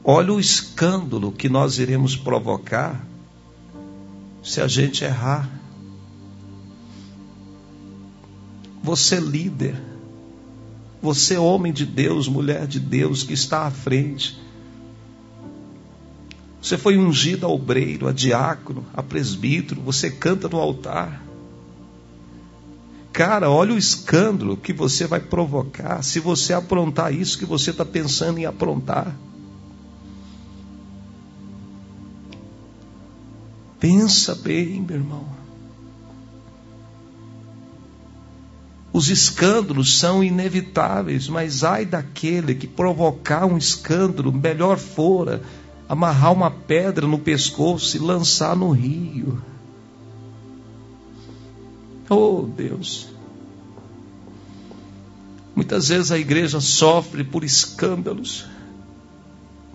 Olha 0.05 0.33
o 0.33 0.41
escândalo 0.41 1.33
que 1.33 1.49
nós 1.49 1.79
iremos 1.79 2.17
provocar 2.17 3.10
se 4.43 4.61
a 4.61 4.67
gente 4.67 5.05
errar. 5.05 5.49
Você 8.83 9.21
líder, 9.21 9.81
você 11.03 11.37
homem 11.37 11.73
de 11.73 11.85
Deus, 11.85 12.29
mulher 12.29 12.67
de 12.67 12.81
Deus 12.81 13.23
que 13.23 13.35
está 13.35 13.67
à 13.67 13.71
frente. 13.71 14.39
Você 16.63 16.77
foi 16.77 16.97
ungido 16.97 17.47
a 17.47 17.49
obreiro, 17.49 18.07
a 18.07 18.13
diácono, 18.13 18.85
a 18.93 19.03
presbítero, 19.03 19.81
você 19.81 20.11
canta 20.11 20.49
no 20.49 20.59
altar. 20.59 21.23
Cara, 23.13 23.51
olha 23.51 23.75
o 23.75 23.79
escândalo 23.79 24.57
que 24.57 24.73
você 24.73 25.07
vai 25.07 25.21
provocar 25.21 26.03
se 26.03 26.21
você 26.21 26.53
aprontar 26.53 27.13
isso 27.13 27.39
que 27.39 27.45
você 27.45 27.71
está 27.71 27.85
pensando 27.85 28.39
em 28.39 28.47
aprontar. 28.47 29.17
Pensa 33.81 34.35
bem, 34.35 34.83
meu 34.83 34.97
irmão. 34.99 35.41
Os 38.93 39.09
escândalos 39.09 39.99
são 39.99 40.23
inevitáveis, 40.23 41.29
mas 41.29 41.65
ai 41.65 41.87
daquele 41.87 42.55
que 42.55 42.67
provocar 42.67 43.47
um 43.47 43.57
escândalo, 43.57 44.31
melhor 44.31 44.79
fora 44.79 45.43
amarrar 45.89 46.33
uma 46.33 46.51
pedra 46.51 47.07
no 47.07 47.19
pescoço 47.19 47.97
e 47.97 48.01
lançar 48.01 48.55
no 48.55 48.71
rio. 48.71 49.43
Oh 52.09 52.43
Deus. 52.43 53.09
Muitas 55.55 55.89
vezes 55.89 56.13
a 56.13 56.19
igreja 56.19 56.61
sofre 56.61 57.25
por 57.25 57.43
escândalos. 57.43 58.47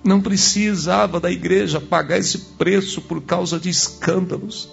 Não 0.06 0.22
precisava 0.22 1.20
da 1.20 1.32
igreja 1.32 1.82
pagar 1.82 2.20
esse 2.20 2.38
preço 2.38 3.02
por 3.02 3.24
causa 3.24 3.60
de 3.60 3.70
escândalos. 3.70 4.70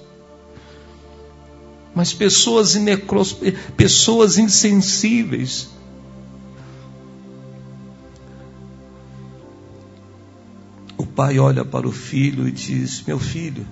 Mas 1.94 2.12
pessoas, 2.12 2.74
inecros, 2.74 3.38
pessoas 3.74 4.36
insensíveis. 4.36 5.70
O 10.98 11.06
pai 11.06 11.38
olha 11.38 11.64
para 11.64 11.88
o 11.88 11.92
filho 11.92 12.46
e 12.46 12.52
diz: 12.52 13.02
Meu 13.06 13.18
filho, 13.18 13.66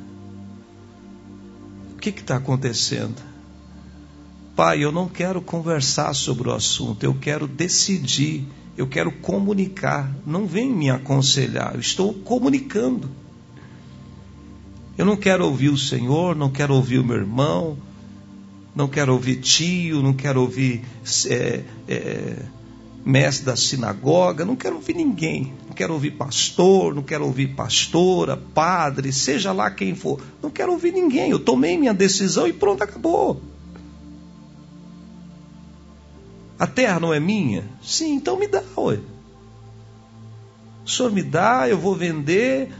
o 1.92 1.96
que 1.96 2.08
está 2.08 2.36
acontecendo? 2.36 3.16
Pai, 4.56 4.82
eu 4.82 4.90
não 4.90 5.08
quero 5.08 5.42
conversar 5.42 6.14
sobre 6.14 6.48
o 6.48 6.52
assunto, 6.54 7.04
eu 7.04 7.14
quero 7.14 7.46
decidir, 7.46 8.46
eu 8.80 8.86
quero 8.86 9.12
comunicar. 9.12 10.10
Não 10.26 10.46
vem 10.46 10.70
me 10.70 10.88
aconselhar, 10.88 11.74
eu 11.74 11.80
estou 11.80 12.14
comunicando. 12.14 13.10
Eu 14.96 15.04
não 15.04 15.16
quero 15.16 15.44
ouvir 15.44 15.68
o 15.68 15.76
Senhor, 15.76 16.34
não 16.34 16.50
quero 16.50 16.74
ouvir 16.74 16.98
o 16.98 17.04
meu 17.04 17.16
irmão, 17.16 17.76
não 18.74 18.88
quero 18.88 19.12
ouvir 19.12 19.36
tio, 19.36 20.02
não 20.02 20.14
quero 20.14 20.40
ouvir 20.40 20.82
é, 21.26 21.62
é, 21.88 22.36
mestre 23.04 23.44
da 23.44 23.56
sinagoga, 23.56 24.46
não 24.46 24.56
quero 24.56 24.76
ouvir 24.76 24.94
ninguém, 24.94 25.52
não 25.66 25.74
quero 25.74 25.92
ouvir 25.92 26.12
pastor, 26.12 26.94
não 26.94 27.02
quero 27.02 27.26
ouvir 27.26 27.48
pastora, 27.48 28.36
padre, 28.36 29.12
seja 29.12 29.52
lá 29.52 29.70
quem 29.70 29.94
for, 29.94 30.22
não 30.42 30.50
quero 30.50 30.72
ouvir 30.72 30.92
ninguém. 30.92 31.30
Eu 31.30 31.38
tomei 31.38 31.76
minha 31.76 31.92
decisão 31.92 32.46
e 32.46 32.52
pronto, 32.52 32.82
acabou. 32.82 33.42
A 36.60 36.66
terra 36.66 37.00
não 37.00 37.14
é 37.14 37.18
minha? 37.18 37.64
Sim, 37.82 38.16
então 38.16 38.38
me 38.38 38.46
dá, 38.46 38.62
ué. 38.76 38.98
O 40.84 40.90
senhor 40.90 41.10
me 41.10 41.22
dá, 41.22 41.66
eu 41.66 41.78
vou 41.78 41.96
vender. 41.96 42.70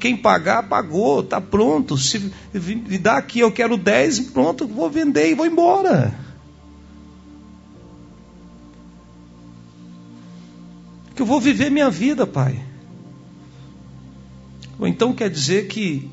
Quem 0.00 0.16
pagar, 0.16 0.68
pagou, 0.68 1.20
está 1.20 1.40
pronto. 1.40 1.96
Se 1.96 2.18
me 2.52 2.98
dá 2.98 3.18
aqui, 3.18 3.38
eu 3.38 3.52
quero 3.52 3.76
10, 3.76 4.30
pronto, 4.30 4.66
vou 4.66 4.90
vender 4.90 5.30
e 5.30 5.34
vou 5.36 5.46
embora. 5.46 6.12
Que 11.14 11.22
eu 11.22 11.26
vou 11.26 11.40
viver 11.40 11.70
minha 11.70 11.88
vida, 11.88 12.26
pai. 12.26 12.66
Ou 14.76 14.88
então 14.88 15.12
quer 15.12 15.30
dizer 15.30 15.68
que 15.68 16.10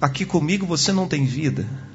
aqui 0.00 0.24
comigo 0.24 0.64
você 0.64 0.92
não 0.92 1.08
tem 1.08 1.24
vida? 1.24 1.85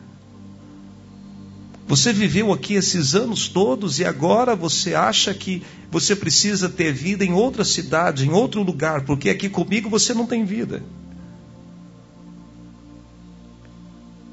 Você 1.92 2.14
viveu 2.14 2.54
aqui 2.54 2.76
esses 2.76 3.16
anos 3.16 3.50
todos 3.50 4.00
e 4.00 4.06
agora 4.06 4.56
você 4.56 4.96
acha 4.96 5.34
que 5.34 5.62
você 5.92 6.16
precisa 6.16 6.70
ter 6.70 6.94
vida 6.94 7.26
em 7.26 7.34
outra 7.34 7.66
cidade, 7.66 8.26
em 8.26 8.32
outro 8.32 8.64
lugar, 8.64 9.04
porque 9.04 9.30
aqui 9.30 9.50
comigo 9.50 9.90
você 9.90 10.14
não 10.14 10.26
tem 10.26 10.46
vida. 10.46 10.82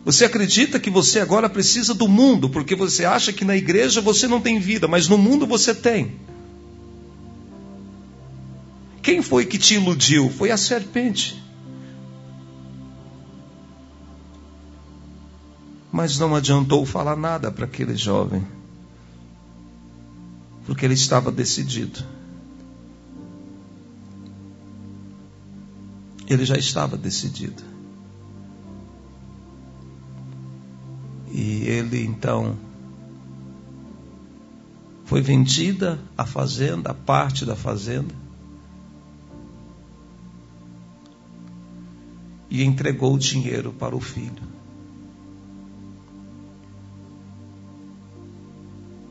Você 0.04 0.24
acredita 0.24 0.78
que 0.78 0.88
você 0.88 1.18
agora 1.18 1.48
precisa 1.48 1.92
do 1.94 2.06
mundo, 2.06 2.48
porque 2.48 2.76
você 2.76 3.04
acha 3.04 3.32
que 3.32 3.44
na 3.44 3.56
igreja 3.56 4.00
você 4.00 4.28
não 4.28 4.40
tem 4.40 4.60
vida, 4.60 4.86
mas 4.86 5.08
no 5.08 5.18
mundo 5.18 5.44
você 5.44 5.74
tem. 5.74 6.12
Quem 9.02 9.20
foi 9.20 9.44
que 9.44 9.58
te 9.58 9.74
iludiu? 9.74 10.30
Foi 10.30 10.52
a 10.52 10.56
serpente. 10.56 11.47
Mas 15.90 16.18
não 16.18 16.34
adiantou 16.34 16.84
falar 16.84 17.16
nada 17.16 17.50
para 17.50 17.64
aquele 17.64 17.96
jovem, 17.96 18.46
porque 20.66 20.84
ele 20.84 20.94
estava 20.94 21.32
decidido. 21.32 22.04
Ele 26.26 26.44
já 26.44 26.56
estava 26.56 26.96
decidido. 26.96 27.62
E 31.30 31.64
ele 31.66 32.04
então 32.04 32.58
foi 35.04 35.22
vendida 35.22 35.98
a 36.18 36.26
fazenda, 36.26 36.90
a 36.90 36.94
parte 36.94 37.46
da 37.46 37.56
fazenda, 37.56 38.14
e 42.50 42.62
entregou 42.62 43.14
o 43.14 43.18
dinheiro 43.18 43.72
para 43.72 43.96
o 43.96 44.00
filho. 44.00 44.57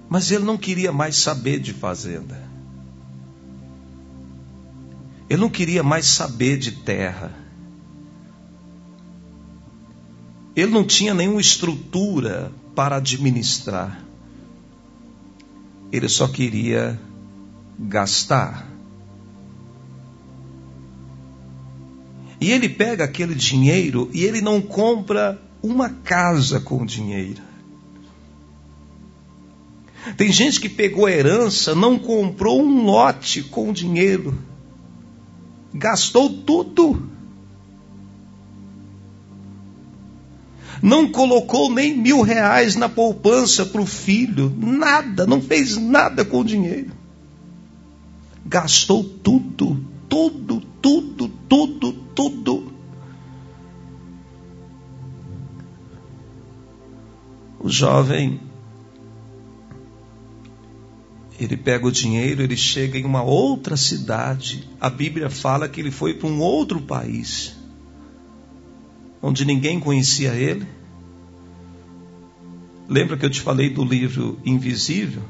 Mas 0.09 0.31
ele 0.31 0.43
não 0.43 0.57
queria 0.57 0.91
mais 0.91 1.17
saber 1.17 1.59
de 1.59 1.73
fazenda. 1.73 2.47
Ele 5.29 5.41
não 5.41 5.49
queria 5.49 5.83
mais 5.83 6.05
saber 6.07 6.57
de 6.57 6.71
terra. 6.71 7.33
Ele 10.55 10.71
não 10.71 10.85
tinha 10.85 11.13
nenhuma 11.13 11.41
estrutura 11.41 12.51
para 12.73 12.95
administrar. 12.95 14.03
Ele 15.91 16.07
só 16.07 16.27
queria 16.27 16.99
gastar. 17.77 18.67
E 22.39 22.51
ele 22.51 22.69
pega 22.69 23.03
aquele 23.03 23.35
dinheiro 23.35 24.09
e 24.13 24.23
ele 24.23 24.41
não 24.41 24.61
compra 24.61 25.41
uma 25.61 25.89
casa 25.89 26.59
com 26.59 26.83
o 26.83 26.85
dinheiro. 26.85 27.46
Tem 30.15 30.31
gente 30.31 30.59
que 30.59 30.69
pegou 30.69 31.05
a 31.05 31.11
herança, 31.11 31.75
não 31.75 31.99
comprou 31.99 32.61
um 32.61 32.85
lote 32.85 33.43
com 33.43 33.73
dinheiro, 33.73 34.37
gastou 35.73 36.29
tudo. 36.29 37.09
Não 40.81 41.11
colocou 41.11 41.73
nem 41.73 41.97
mil 41.97 42.21
reais 42.21 42.75
na 42.75 42.87
poupança 42.87 43.65
para 43.65 43.81
o 43.81 43.85
filho, 43.85 44.53
nada, 44.55 45.25
não 45.25 45.41
fez 45.41 45.75
nada 45.75 46.23
com 46.23 46.41
o 46.41 46.45
dinheiro. 46.45 46.91
Gastou 48.45 49.03
tudo, 49.03 49.83
tudo, 50.07 50.61
tudo, 50.81 51.27
tudo, 51.49 51.93
tudo. 52.13 52.71
O 57.59 57.69
jovem 57.69 58.39
ele 61.39 61.55
pega 61.55 61.85
o 61.85 61.91
dinheiro, 61.91 62.41
ele 62.41 62.57
chega 62.57 62.97
em 62.97 63.05
uma 63.05 63.21
outra 63.21 63.77
cidade. 63.77 64.67
A 64.81 64.89
Bíblia 64.89 65.29
fala 65.29 65.69
que 65.69 65.79
ele 65.79 65.91
foi 65.91 66.13
para 66.13 66.27
um 66.27 66.39
outro 66.39 66.81
país, 66.81 67.55
onde 69.21 69.45
ninguém 69.45 69.79
conhecia 69.79 70.33
ele. 70.33 70.65
Lembra 72.89 73.17
que 73.17 73.25
eu 73.25 73.29
te 73.29 73.41
falei 73.41 73.69
do 73.69 73.83
livro 73.83 74.39
Invisível? 74.43 75.21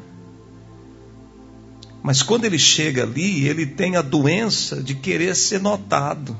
Mas 2.02 2.22
quando 2.22 2.46
ele 2.46 2.60
chega 2.60 3.04
ali, 3.04 3.46
ele 3.46 3.66
tem 3.66 3.98
a 3.98 4.02
doença 4.02 4.82
de 4.82 4.96
querer 4.96 5.36
ser 5.36 5.60
notado. 5.60 6.38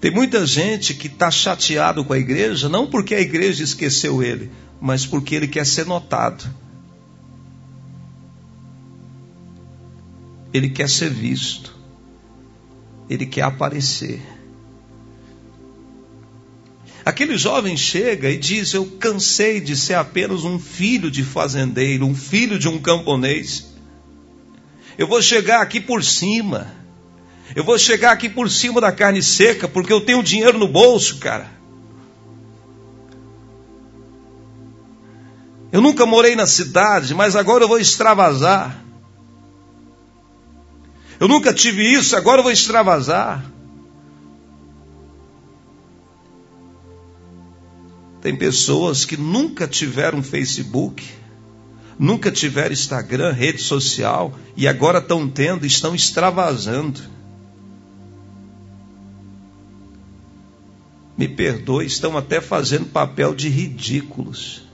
Tem 0.00 0.12
muita 0.12 0.46
gente 0.46 0.94
que 0.94 1.08
está 1.08 1.28
chateado 1.28 2.04
com 2.04 2.12
a 2.12 2.18
igreja, 2.18 2.68
não 2.68 2.86
porque 2.86 3.16
a 3.16 3.20
igreja 3.20 3.64
esqueceu 3.64 4.22
ele, 4.22 4.48
mas 4.80 5.04
porque 5.04 5.34
ele 5.34 5.48
quer 5.48 5.66
ser 5.66 5.86
notado. 5.86 6.48
Ele 10.52 10.70
quer 10.70 10.88
ser 10.88 11.10
visto. 11.10 11.76
Ele 13.08 13.26
quer 13.26 13.42
aparecer. 13.42 14.22
Aquele 17.04 17.38
jovem 17.38 17.76
chega 17.76 18.28
e 18.30 18.36
diz: 18.36 18.74
Eu 18.74 18.84
cansei 18.84 19.60
de 19.60 19.74
ser 19.74 19.94
apenas 19.94 20.44
um 20.44 20.58
filho 20.58 21.10
de 21.10 21.24
fazendeiro, 21.24 22.04
um 22.04 22.14
filho 22.14 22.58
de 22.58 22.68
um 22.68 22.78
camponês. 22.78 23.72
Eu 24.98 25.06
vou 25.06 25.22
chegar 25.22 25.62
aqui 25.62 25.80
por 25.80 26.04
cima. 26.04 26.70
Eu 27.54 27.64
vou 27.64 27.78
chegar 27.78 28.12
aqui 28.12 28.28
por 28.28 28.50
cima 28.50 28.80
da 28.80 28.92
carne 28.92 29.22
seca, 29.22 29.66
porque 29.66 29.92
eu 29.92 30.02
tenho 30.02 30.22
dinheiro 30.22 30.58
no 30.58 30.68
bolso, 30.68 31.18
cara. 31.18 31.50
Eu 35.70 35.80
nunca 35.80 36.04
morei 36.04 36.34
na 36.34 36.46
cidade, 36.46 37.14
mas 37.14 37.36
agora 37.36 37.64
eu 37.64 37.68
vou 37.68 37.78
extravasar. 37.78 38.84
Eu 41.20 41.26
nunca 41.26 41.52
tive 41.52 41.82
isso, 41.82 42.16
agora 42.16 42.40
eu 42.40 42.44
vou 42.44 42.52
extravasar. 42.52 43.44
Tem 48.20 48.36
pessoas 48.36 49.04
que 49.04 49.16
nunca 49.16 49.66
tiveram 49.66 50.22
Facebook, 50.22 51.04
nunca 51.98 52.30
tiveram 52.30 52.72
Instagram, 52.72 53.32
rede 53.32 53.62
social, 53.62 54.36
e 54.56 54.68
agora 54.68 54.98
estão 54.98 55.28
tendo, 55.28 55.66
estão 55.66 55.94
extravasando. 55.94 57.00
Me 61.16 61.26
perdoe, 61.26 61.86
estão 61.86 62.16
até 62.16 62.40
fazendo 62.40 62.86
papel 62.86 63.34
de 63.34 63.48
ridículos. 63.48 64.67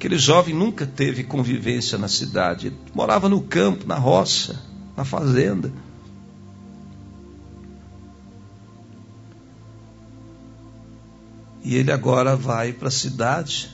Aquele 0.00 0.16
jovem 0.16 0.54
nunca 0.54 0.86
teve 0.86 1.22
convivência 1.24 1.98
na 1.98 2.08
cidade, 2.08 2.72
morava 2.94 3.28
no 3.28 3.42
campo, 3.42 3.86
na 3.86 3.96
roça, 3.96 4.58
na 4.96 5.04
fazenda. 5.04 5.70
E 11.62 11.76
ele 11.76 11.92
agora 11.92 12.34
vai 12.34 12.72
para 12.72 12.88
a 12.88 12.90
cidade. 12.90 13.70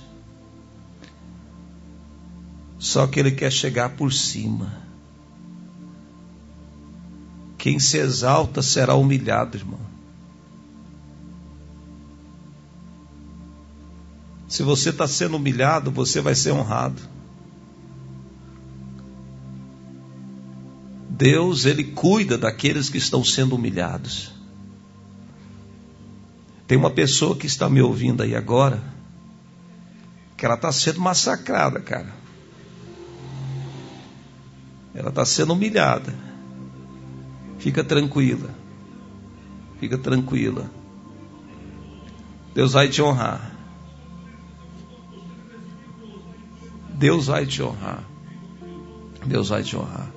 Só 2.77 3.07
que 3.07 3.21
ele 3.21 3.31
quer 3.31 3.53
chegar 3.53 3.91
por 3.91 4.12
cima. 4.12 4.83
Quem 7.57 7.79
se 7.79 7.99
exalta 7.99 8.62
será 8.62 8.97
humilhado, 8.97 9.59
irmão. 9.59 9.79
Se 14.57 14.62
você 14.62 14.88
está 14.88 15.07
sendo 15.07 15.37
humilhado, 15.37 15.90
você 15.90 16.19
vai 16.19 16.35
ser 16.35 16.51
honrado. 16.51 17.03
Deus, 21.11 21.66
Ele 21.66 21.85
cuida 21.85 22.38
daqueles 22.38 22.88
que 22.88 22.97
estão 22.97 23.23
sendo 23.23 23.55
humilhados. 23.55 24.33
Tem 26.66 26.79
uma 26.79 26.90
pessoa 26.90 27.37
que 27.37 27.47
está 27.47 27.69
me 27.69 27.83
ouvindo 27.83 28.23
aí 28.23 28.35
agora, 28.35 28.83
que 30.38 30.47
ela 30.47 30.55
está 30.55 30.73
sendo 30.73 31.03
massacrada, 31.03 31.79
cara. 31.79 32.14
Ela 34.95 35.11
está 35.11 35.27
sendo 35.27 35.53
humilhada. 35.53 36.14
Fica 37.59 37.85
tranquila. 37.85 38.49
Fica 39.79 39.99
tranquila. 39.99 40.71
Deus 42.55 42.73
vai 42.73 42.88
te 42.88 43.03
honrar. 43.03 43.56
Deus 46.97 47.27
vai 47.27 47.45
te 47.45 47.63
honrar. 47.63 48.03
Deus 49.25 49.51
vai 49.51 49.63
te 49.63 49.77
honrar. 49.77 50.11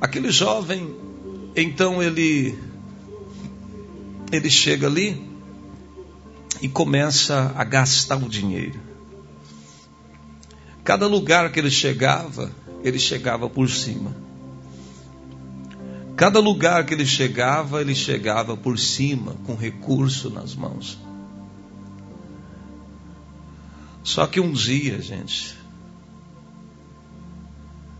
Aquele 0.00 0.30
jovem, 0.30 0.94
então 1.54 2.02
ele 2.02 2.58
ele 4.32 4.48
chega 4.48 4.86
ali 4.86 5.28
e 6.62 6.68
começa 6.68 7.52
a 7.54 7.64
gastar 7.64 8.16
o 8.16 8.28
dinheiro. 8.28 8.80
Cada 10.84 11.06
lugar 11.06 11.52
que 11.52 11.58
ele 11.58 11.70
chegava, 11.70 12.50
ele 12.82 12.98
chegava 12.98 13.48
por 13.48 13.68
cima. 13.68 14.16
Cada 16.16 16.38
lugar 16.38 16.86
que 16.86 16.94
ele 16.94 17.06
chegava, 17.06 17.80
ele 17.80 17.94
chegava 17.94 18.56
por 18.56 18.78
cima, 18.78 19.36
com 19.44 19.54
recurso 19.54 20.30
nas 20.30 20.54
mãos. 20.54 20.98
Só 24.02 24.26
que 24.26 24.40
um 24.40 24.52
dia, 24.52 25.00
gente, 25.00 25.58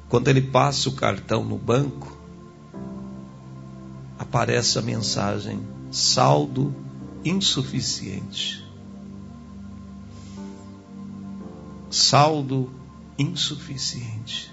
quando 0.08 0.28
ele 0.28 0.40
passa 0.40 0.88
o 0.88 0.94
cartão 0.94 1.44
no 1.44 1.58
banco, 1.58 2.16
aparece 4.18 4.78
a 4.78 4.82
mensagem: 4.82 5.60
saldo 5.90 6.74
insuficiente. 7.24 8.66
Saldo 11.90 12.70
insuficiente. 13.18 14.52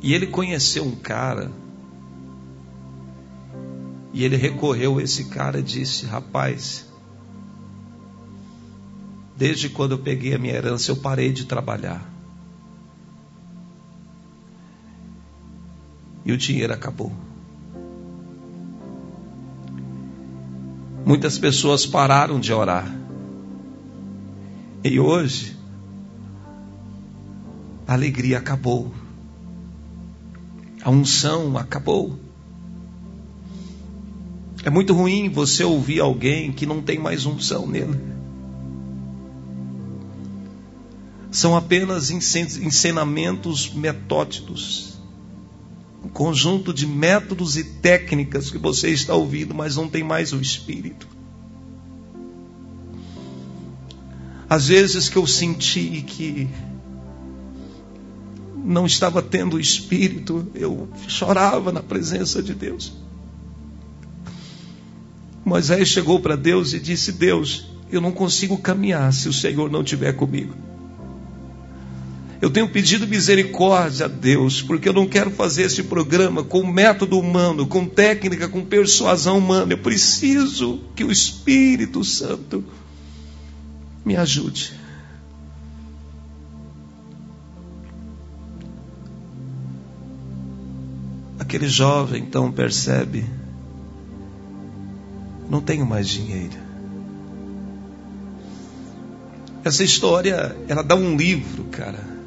E 0.00 0.14
ele 0.14 0.26
conheceu 0.26 0.84
um 0.84 0.94
cara, 0.94 1.50
e 4.12 4.24
ele 4.24 4.36
recorreu 4.36 4.98
a 4.98 5.02
esse 5.02 5.26
cara 5.26 5.60
e 5.60 5.62
disse: 5.62 6.06
Rapaz, 6.06 6.87
Desde 9.38 9.68
quando 9.68 9.92
eu 9.92 9.98
peguei 10.00 10.34
a 10.34 10.38
minha 10.38 10.52
herança, 10.52 10.90
eu 10.90 10.96
parei 10.96 11.32
de 11.32 11.44
trabalhar. 11.44 12.04
E 16.24 16.32
o 16.32 16.36
dinheiro 16.36 16.74
acabou. 16.74 17.12
Muitas 21.06 21.38
pessoas 21.38 21.86
pararam 21.86 22.40
de 22.40 22.52
orar. 22.52 22.92
E 24.82 24.98
hoje, 24.98 25.56
a 27.86 27.92
alegria 27.92 28.38
acabou. 28.38 28.92
A 30.82 30.90
unção 30.90 31.56
acabou. 31.56 32.18
É 34.64 34.68
muito 34.68 34.92
ruim 34.92 35.28
você 35.28 35.62
ouvir 35.62 36.00
alguém 36.00 36.50
que 36.50 36.66
não 36.66 36.82
tem 36.82 36.98
mais 36.98 37.24
unção 37.24 37.64
nele. 37.64 38.17
São 41.30 41.56
apenas 41.56 42.10
ensinamentos 42.10 43.72
metódicos. 43.72 44.98
Um 46.04 46.08
conjunto 46.08 46.72
de 46.72 46.86
métodos 46.86 47.56
e 47.56 47.64
técnicas 47.64 48.50
que 48.50 48.58
você 48.58 48.90
está 48.90 49.14
ouvindo, 49.14 49.54
mas 49.54 49.76
não 49.76 49.88
tem 49.88 50.02
mais 50.02 50.32
o 50.32 50.40
Espírito. 50.40 51.06
Às 54.48 54.68
vezes 54.68 55.08
que 55.08 55.16
eu 55.16 55.26
senti 55.26 56.02
que 56.06 56.48
não 58.64 58.86
estava 58.86 59.20
tendo 59.20 59.56
o 59.56 59.60
Espírito, 59.60 60.46
eu 60.54 60.88
chorava 61.06 61.72
na 61.72 61.82
presença 61.82 62.42
de 62.42 62.54
Deus. 62.54 62.92
Moisés 65.44 65.88
chegou 65.88 66.20
para 66.20 66.36
Deus 66.36 66.72
e 66.72 66.80
disse: 66.80 67.12
Deus, 67.12 67.66
eu 67.90 68.00
não 68.00 68.12
consigo 68.12 68.56
caminhar 68.56 69.12
se 69.12 69.28
o 69.28 69.32
Senhor 69.32 69.70
não 69.70 69.82
estiver 69.82 70.12
comigo. 70.12 70.67
Eu 72.40 72.50
tenho 72.50 72.68
pedido 72.68 73.06
misericórdia 73.06 74.06
a 74.06 74.08
Deus, 74.08 74.62
porque 74.62 74.88
eu 74.88 74.92
não 74.92 75.08
quero 75.08 75.30
fazer 75.30 75.62
esse 75.62 75.82
programa 75.82 76.44
com 76.44 76.64
método 76.64 77.18
humano, 77.18 77.66
com 77.66 77.84
técnica, 77.84 78.48
com 78.48 78.64
persuasão 78.64 79.38
humana. 79.38 79.72
Eu 79.72 79.78
preciso 79.78 80.80
que 80.94 81.02
o 81.02 81.10
Espírito 81.10 82.04
Santo 82.04 82.64
me 84.04 84.16
ajude. 84.16 84.72
Aquele 91.40 91.68
jovem 91.68 92.22
então 92.22 92.52
percebe: 92.52 93.24
não 95.50 95.60
tenho 95.60 95.84
mais 95.84 96.08
dinheiro. 96.08 96.68
Essa 99.64 99.82
história, 99.82 100.56
ela 100.68 100.84
dá 100.84 100.94
um 100.94 101.16
livro, 101.16 101.64
cara. 101.64 102.17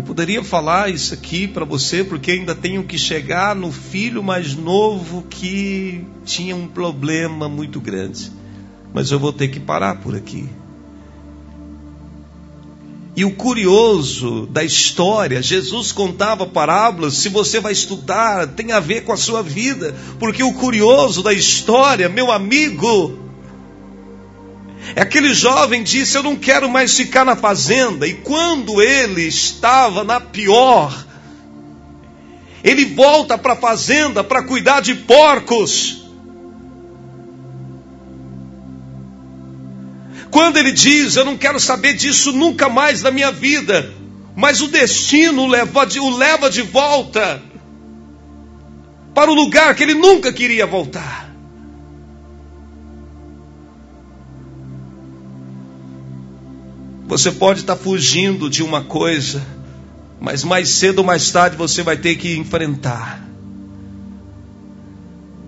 Eu 0.00 0.04
poderia 0.04 0.42
falar 0.42 0.90
isso 0.90 1.12
aqui 1.12 1.46
para 1.46 1.62
você 1.62 2.02
porque 2.02 2.30
ainda 2.30 2.54
tenho 2.54 2.82
que 2.84 2.96
chegar 2.96 3.54
no 3.54 3.70
filho 3.70 4.22
mais 4.22 4.54
novo 4.56 5.26
que 5.28 6.02
tinha 6.24 6.56
um 6.56 6.66
problema 6.66 7.50
muito 7.50 7.78
grande. 7.78 8.32
Mas 8.94 9.10
eu 9.10 9.18
vou 9.18 9.30
ter 9.30 9.48
que 9.48 9.60
parar 9.60 9.96
por 9.96 10.16
aqui. 10.16 10.48
E 13.14 13.26
o 13.26 13.32
curioso 13.32 14.46
da 14.46 14.64
história, 14.64 15.42
Jesus 15.42 15.92
contava 15.92 16.46
parábolas, 16.46 17.12
se 17.16 17.28
você 17.28 17.60
vai 17.60 17.72
estudar, 17.72 18.46
tem 18.46 18.72
a 18.72 18.80
ver 18.80 19.02
com 19.02 19.12
a 19.12 19.18
sua 19.18 19.42
vida, 19.42 19.94
porque 20.18 20.42
o 20.42 20.54
curioso 20.54 21.22
da 21.22 21.34
história, 21.34 22.08
meu 22.08 22.32
amigo, 22.32 23.18
aquele 25.02 25.32
jovem 25.32 25.82
disse: 25.82 26.16
Eu 26.16 26.22
não 26.22 26.36
quero 26.36 26.68
mais 26.68 26.96
ficar 26.96 27.24
na 27.24 27.36
fazenda. 27.36 28.06
E 28.06 28.14
quando 28.14 28.82
ele 28.82 29.22
estava 29.22 30.04
na 30.04 30.20
pior, 30.20 31.06
ele 32.62 32.84
volta 32.84 33.38
para 33.38 33.54
a 33.54 33.56
fazenda 33.56 34.22
para 34.22 34.42
cuidar 34.42 34.80
de 34.80 34.94
porcos. 34.94 36.04
Quando 40.30 40.58
ele 40.58 40.72
diz: 40.72 41.16
Eu 41.16 41.24
não 41.24 41.36
quero 41.36 41.58
saber 41.58 41.94
disso 41.94 42.32
nunca 42.32 42.68
mais 42.68 43.02
na 43.02 43.10
minha 43.10 43.32
vida, 43.32 43.92
mas 44.36 44.60
o 44.60 44.68
destino 44.68 45.44
o 45.44 45.46
leva 45.46 45.86
de, 46.50 46.62
volta 46.62 47.42
para 49.14 49.30
o 49.30 49.34
lugar 49.34 49.74
que 49.74 49.82
ele 49.82 49.94
nunca 49.94 50.32
queria 50.32 50.66
voltar. 50.66 51.29
Você 57.10 57.32
pode 57.32 57.62
estar 57.62 57.74
fugindo 57.74 58.48
de 58.48 58.62
uma 58.62 58.84
coisa, 58.84 59.44
Mas 60.20 60.44
mais 60.44 60.68
cedo 60.68 61.00
ou 61.00 61.04
mais 61.04 61.28
tarde 61.32 61.56
você 61.56 61.82
vai 61.82 61.96
ter 61.96 62.14
que 62.14 62.36
enfrentar. 62.36 63.26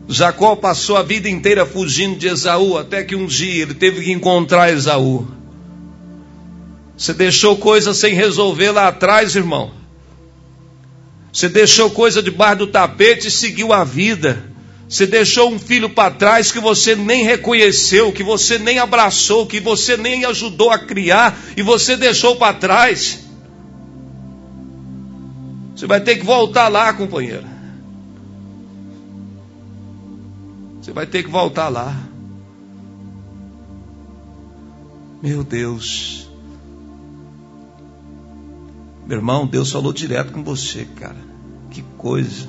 Jacó 0.08 0.56
passou 0.56 0.96
a 0.96 1.04
vida 1.04 1.28
inteira 1.28 1.64
fugindo 1.64 2.18
de 2.18 2.26
Esaú, 2.26 2.76
até 2.76 3.04
que 3.04 3.14
um 3.14 3.26
dia 3.26 3.62
ele 3.62 3.74
teve 3.74 4.02
que 4.02 4.10
encontrar 4.10 4.72
Esaú. 4.72 5.28
Você 6.96 7.14
deixou 7.14 7.56
coisa 7.56 7.94
sem 7.94 8.12
resolver 8.12 8.72
lá 8.72 8.88
atrás, 8.88 9.36
irmão. 9.36 9.70
Você 11.32 11.48
deixou 11.48 11.90
coisa 11.90 12.20
debaixo 12.20 12.58
do 12.58 12.66
tapete 12.66 13.28
e 13.28 13.30
seguiu 13.30 13.72
a 13.72 13.84
vida. 13.84 14.51
Você 14.92 15.06
deixou 15.06 15.50
um 15.50 15.58
filho 15.58 15.88
para 15.88 16.12
trás 16.12 16.52
que 16.52 16.60
você 16.60 16.94
nem 16.94 17.24
reconheceu, 17.24 18.12
que 18.12 18.22
você 18.22 18.58
nem 18.58 18.78
abraçou, 18.78 19.46
que 19.46 19.58
você 19.58 19.96
nem 19.96 20.26
ajudou 20.26 20.70
a 20.70 20.78
criar 20.78 21.34
e 21.56 21.62
você 21.62 21.96
deixou 21.96 22.36
para 22.36 22.52
trás. 22.52 23.20
Você 25.74 25.86
vai 25.86 25.98
ter 25.98 26.16
que 26.16 26.26
voltar 26.26 26.68
lá, 26.68 26.92
companheiro. 26.92 27.46
Você 30.82 30.92
vai 30.92 31.06
ter 31.06 31.22
que 31.22 31.30
voltar 31.30 31.70
lá. 31.70 31.96
Meu 35.22 35.42
Deus. 35.42 36.28
Meu 39.06 39.16
irmão, 39.16 39.46
Deus 39.46 39.72
falou 39.72 39.94
direto 39.94 40.32
com 40.32 40.44
você, 40.44 40.84
cara. 40.84 41.16
Que 41.70 41.80
coisa. 41.96 42.46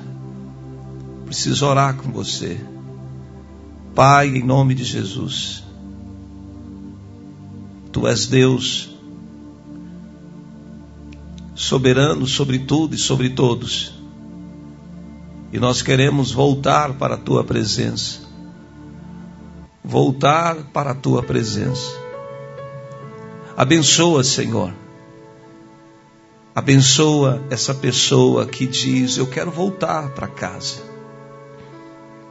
Preciso 1.24 1.66
orar 1.66 1.96
com 1.96 2.10
você. 2.10 2.60
Pai, 3.94 4.28
em 4.28 4.42
nome 4.42 4.74
de 4.74 4.84
Jesus. 4.84 5.64
Tu 7.92 8.06
és 8.06 8.26
Deus, 8.26 8.90
soberano 11.54 12.26
sobre 12.26 12.58
tudo 12.58 12.94
e 12.94 12.98
sobre 12.98 13.30
todos. 13.30 13.94
E 15.52 15.58
nós 15.58 15.82
queremos 15.82 16.32
voltar 16.32 16.94
para 16.94 17.14
a 17.14 17.18
tua 17.18 17.44
presença. 17.44 18.20
Voltar 19.84 20.56
para 20.72 20.90
a 20.90 20.94
tua 20.94 21.22
presença. 21.22 22.02
Abençoa, 23.56 24.24
Senhor 24.24 24.72
Abençoa 26.54 27.42
essa 27.50 27.74
pessoa 27.74 28.46
que 28.46 28.64
diz: 28.64 29.16
Eu 29.16 29.26
quero 29.26 29.50
voltar 29.50 30.10
para 30.10 30.28
casa. 30.28 30.93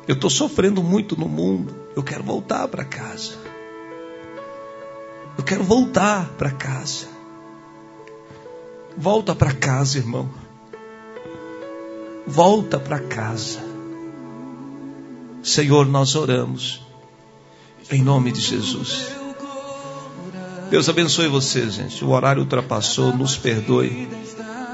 Eu 0.08 0.16
estou 0.16 0.30
sofrendo 0.30 0.84
muito 0.84 1.18
no 1.18 1.28
mundo. 1.28 1.74
Eu 1.96 2.04
quero 2.04 2.24
voltar 2.24 2.68
para 2.68 2.84
casa. 2.84 3.34
Eu 5.38 5.44
quero 5.44 5.63
voltar 5.63 6.30
para 6.38 6.52
casa. 6.52 7.08
Volta 8.98 9.34
para 9.34 9.54
casa, 9.54 9.98
irmão. 9.98 10.30
Volta 12.28 12.80
para 12.80 13.00
casa. 13.00 13.60
Senhor, 15.42 15.86
nós 15.88 16.16
oramos. 16.16 16.82
Em 17.92 18.02
nome 18.02 18.32
de 18.32 18.42
Jesus. 18.42 19.08
Deus 20.70 20.89
abençoe 20.89 21.28
você, 21.28 21.70
gente. 21.70 22.04
O 22.04 22.10
horário 22.12 22.42
ultrapassou, 22.42 23.16
nos 23.16 23.38
perdoe. 23.38 24.08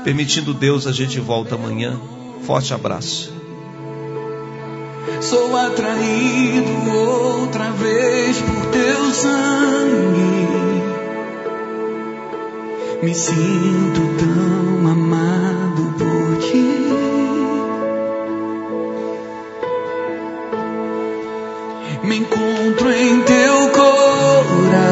Permitindo 0.04 0.54
Deus, 0.54 0.88
a 0.88 0.92
gente 0.92 1.20
volta 1.20 1.56
amanhã. 1.56 2.00
Forte 2.44 2.74
abraço. 2.74 3.34
Sou 5.22 5.56
atraído 5.56 6.92
outra 6.92 7.72
vez 7.72 8.38
por 8.42 8.66
teu 8.68 9.12
sangue. 9.12 10.50
Me 13.04 13.14
sinto 13.14 14.02
tão 14.18 14.92
amado 14.92 15.94
por 15.98 16.38
ti. 16.40 16.70
Me 22.04 22.18
encontro 22.18 22.92
em 22.92 23.22
teu 23.22 23.70
coração 23.70 24.88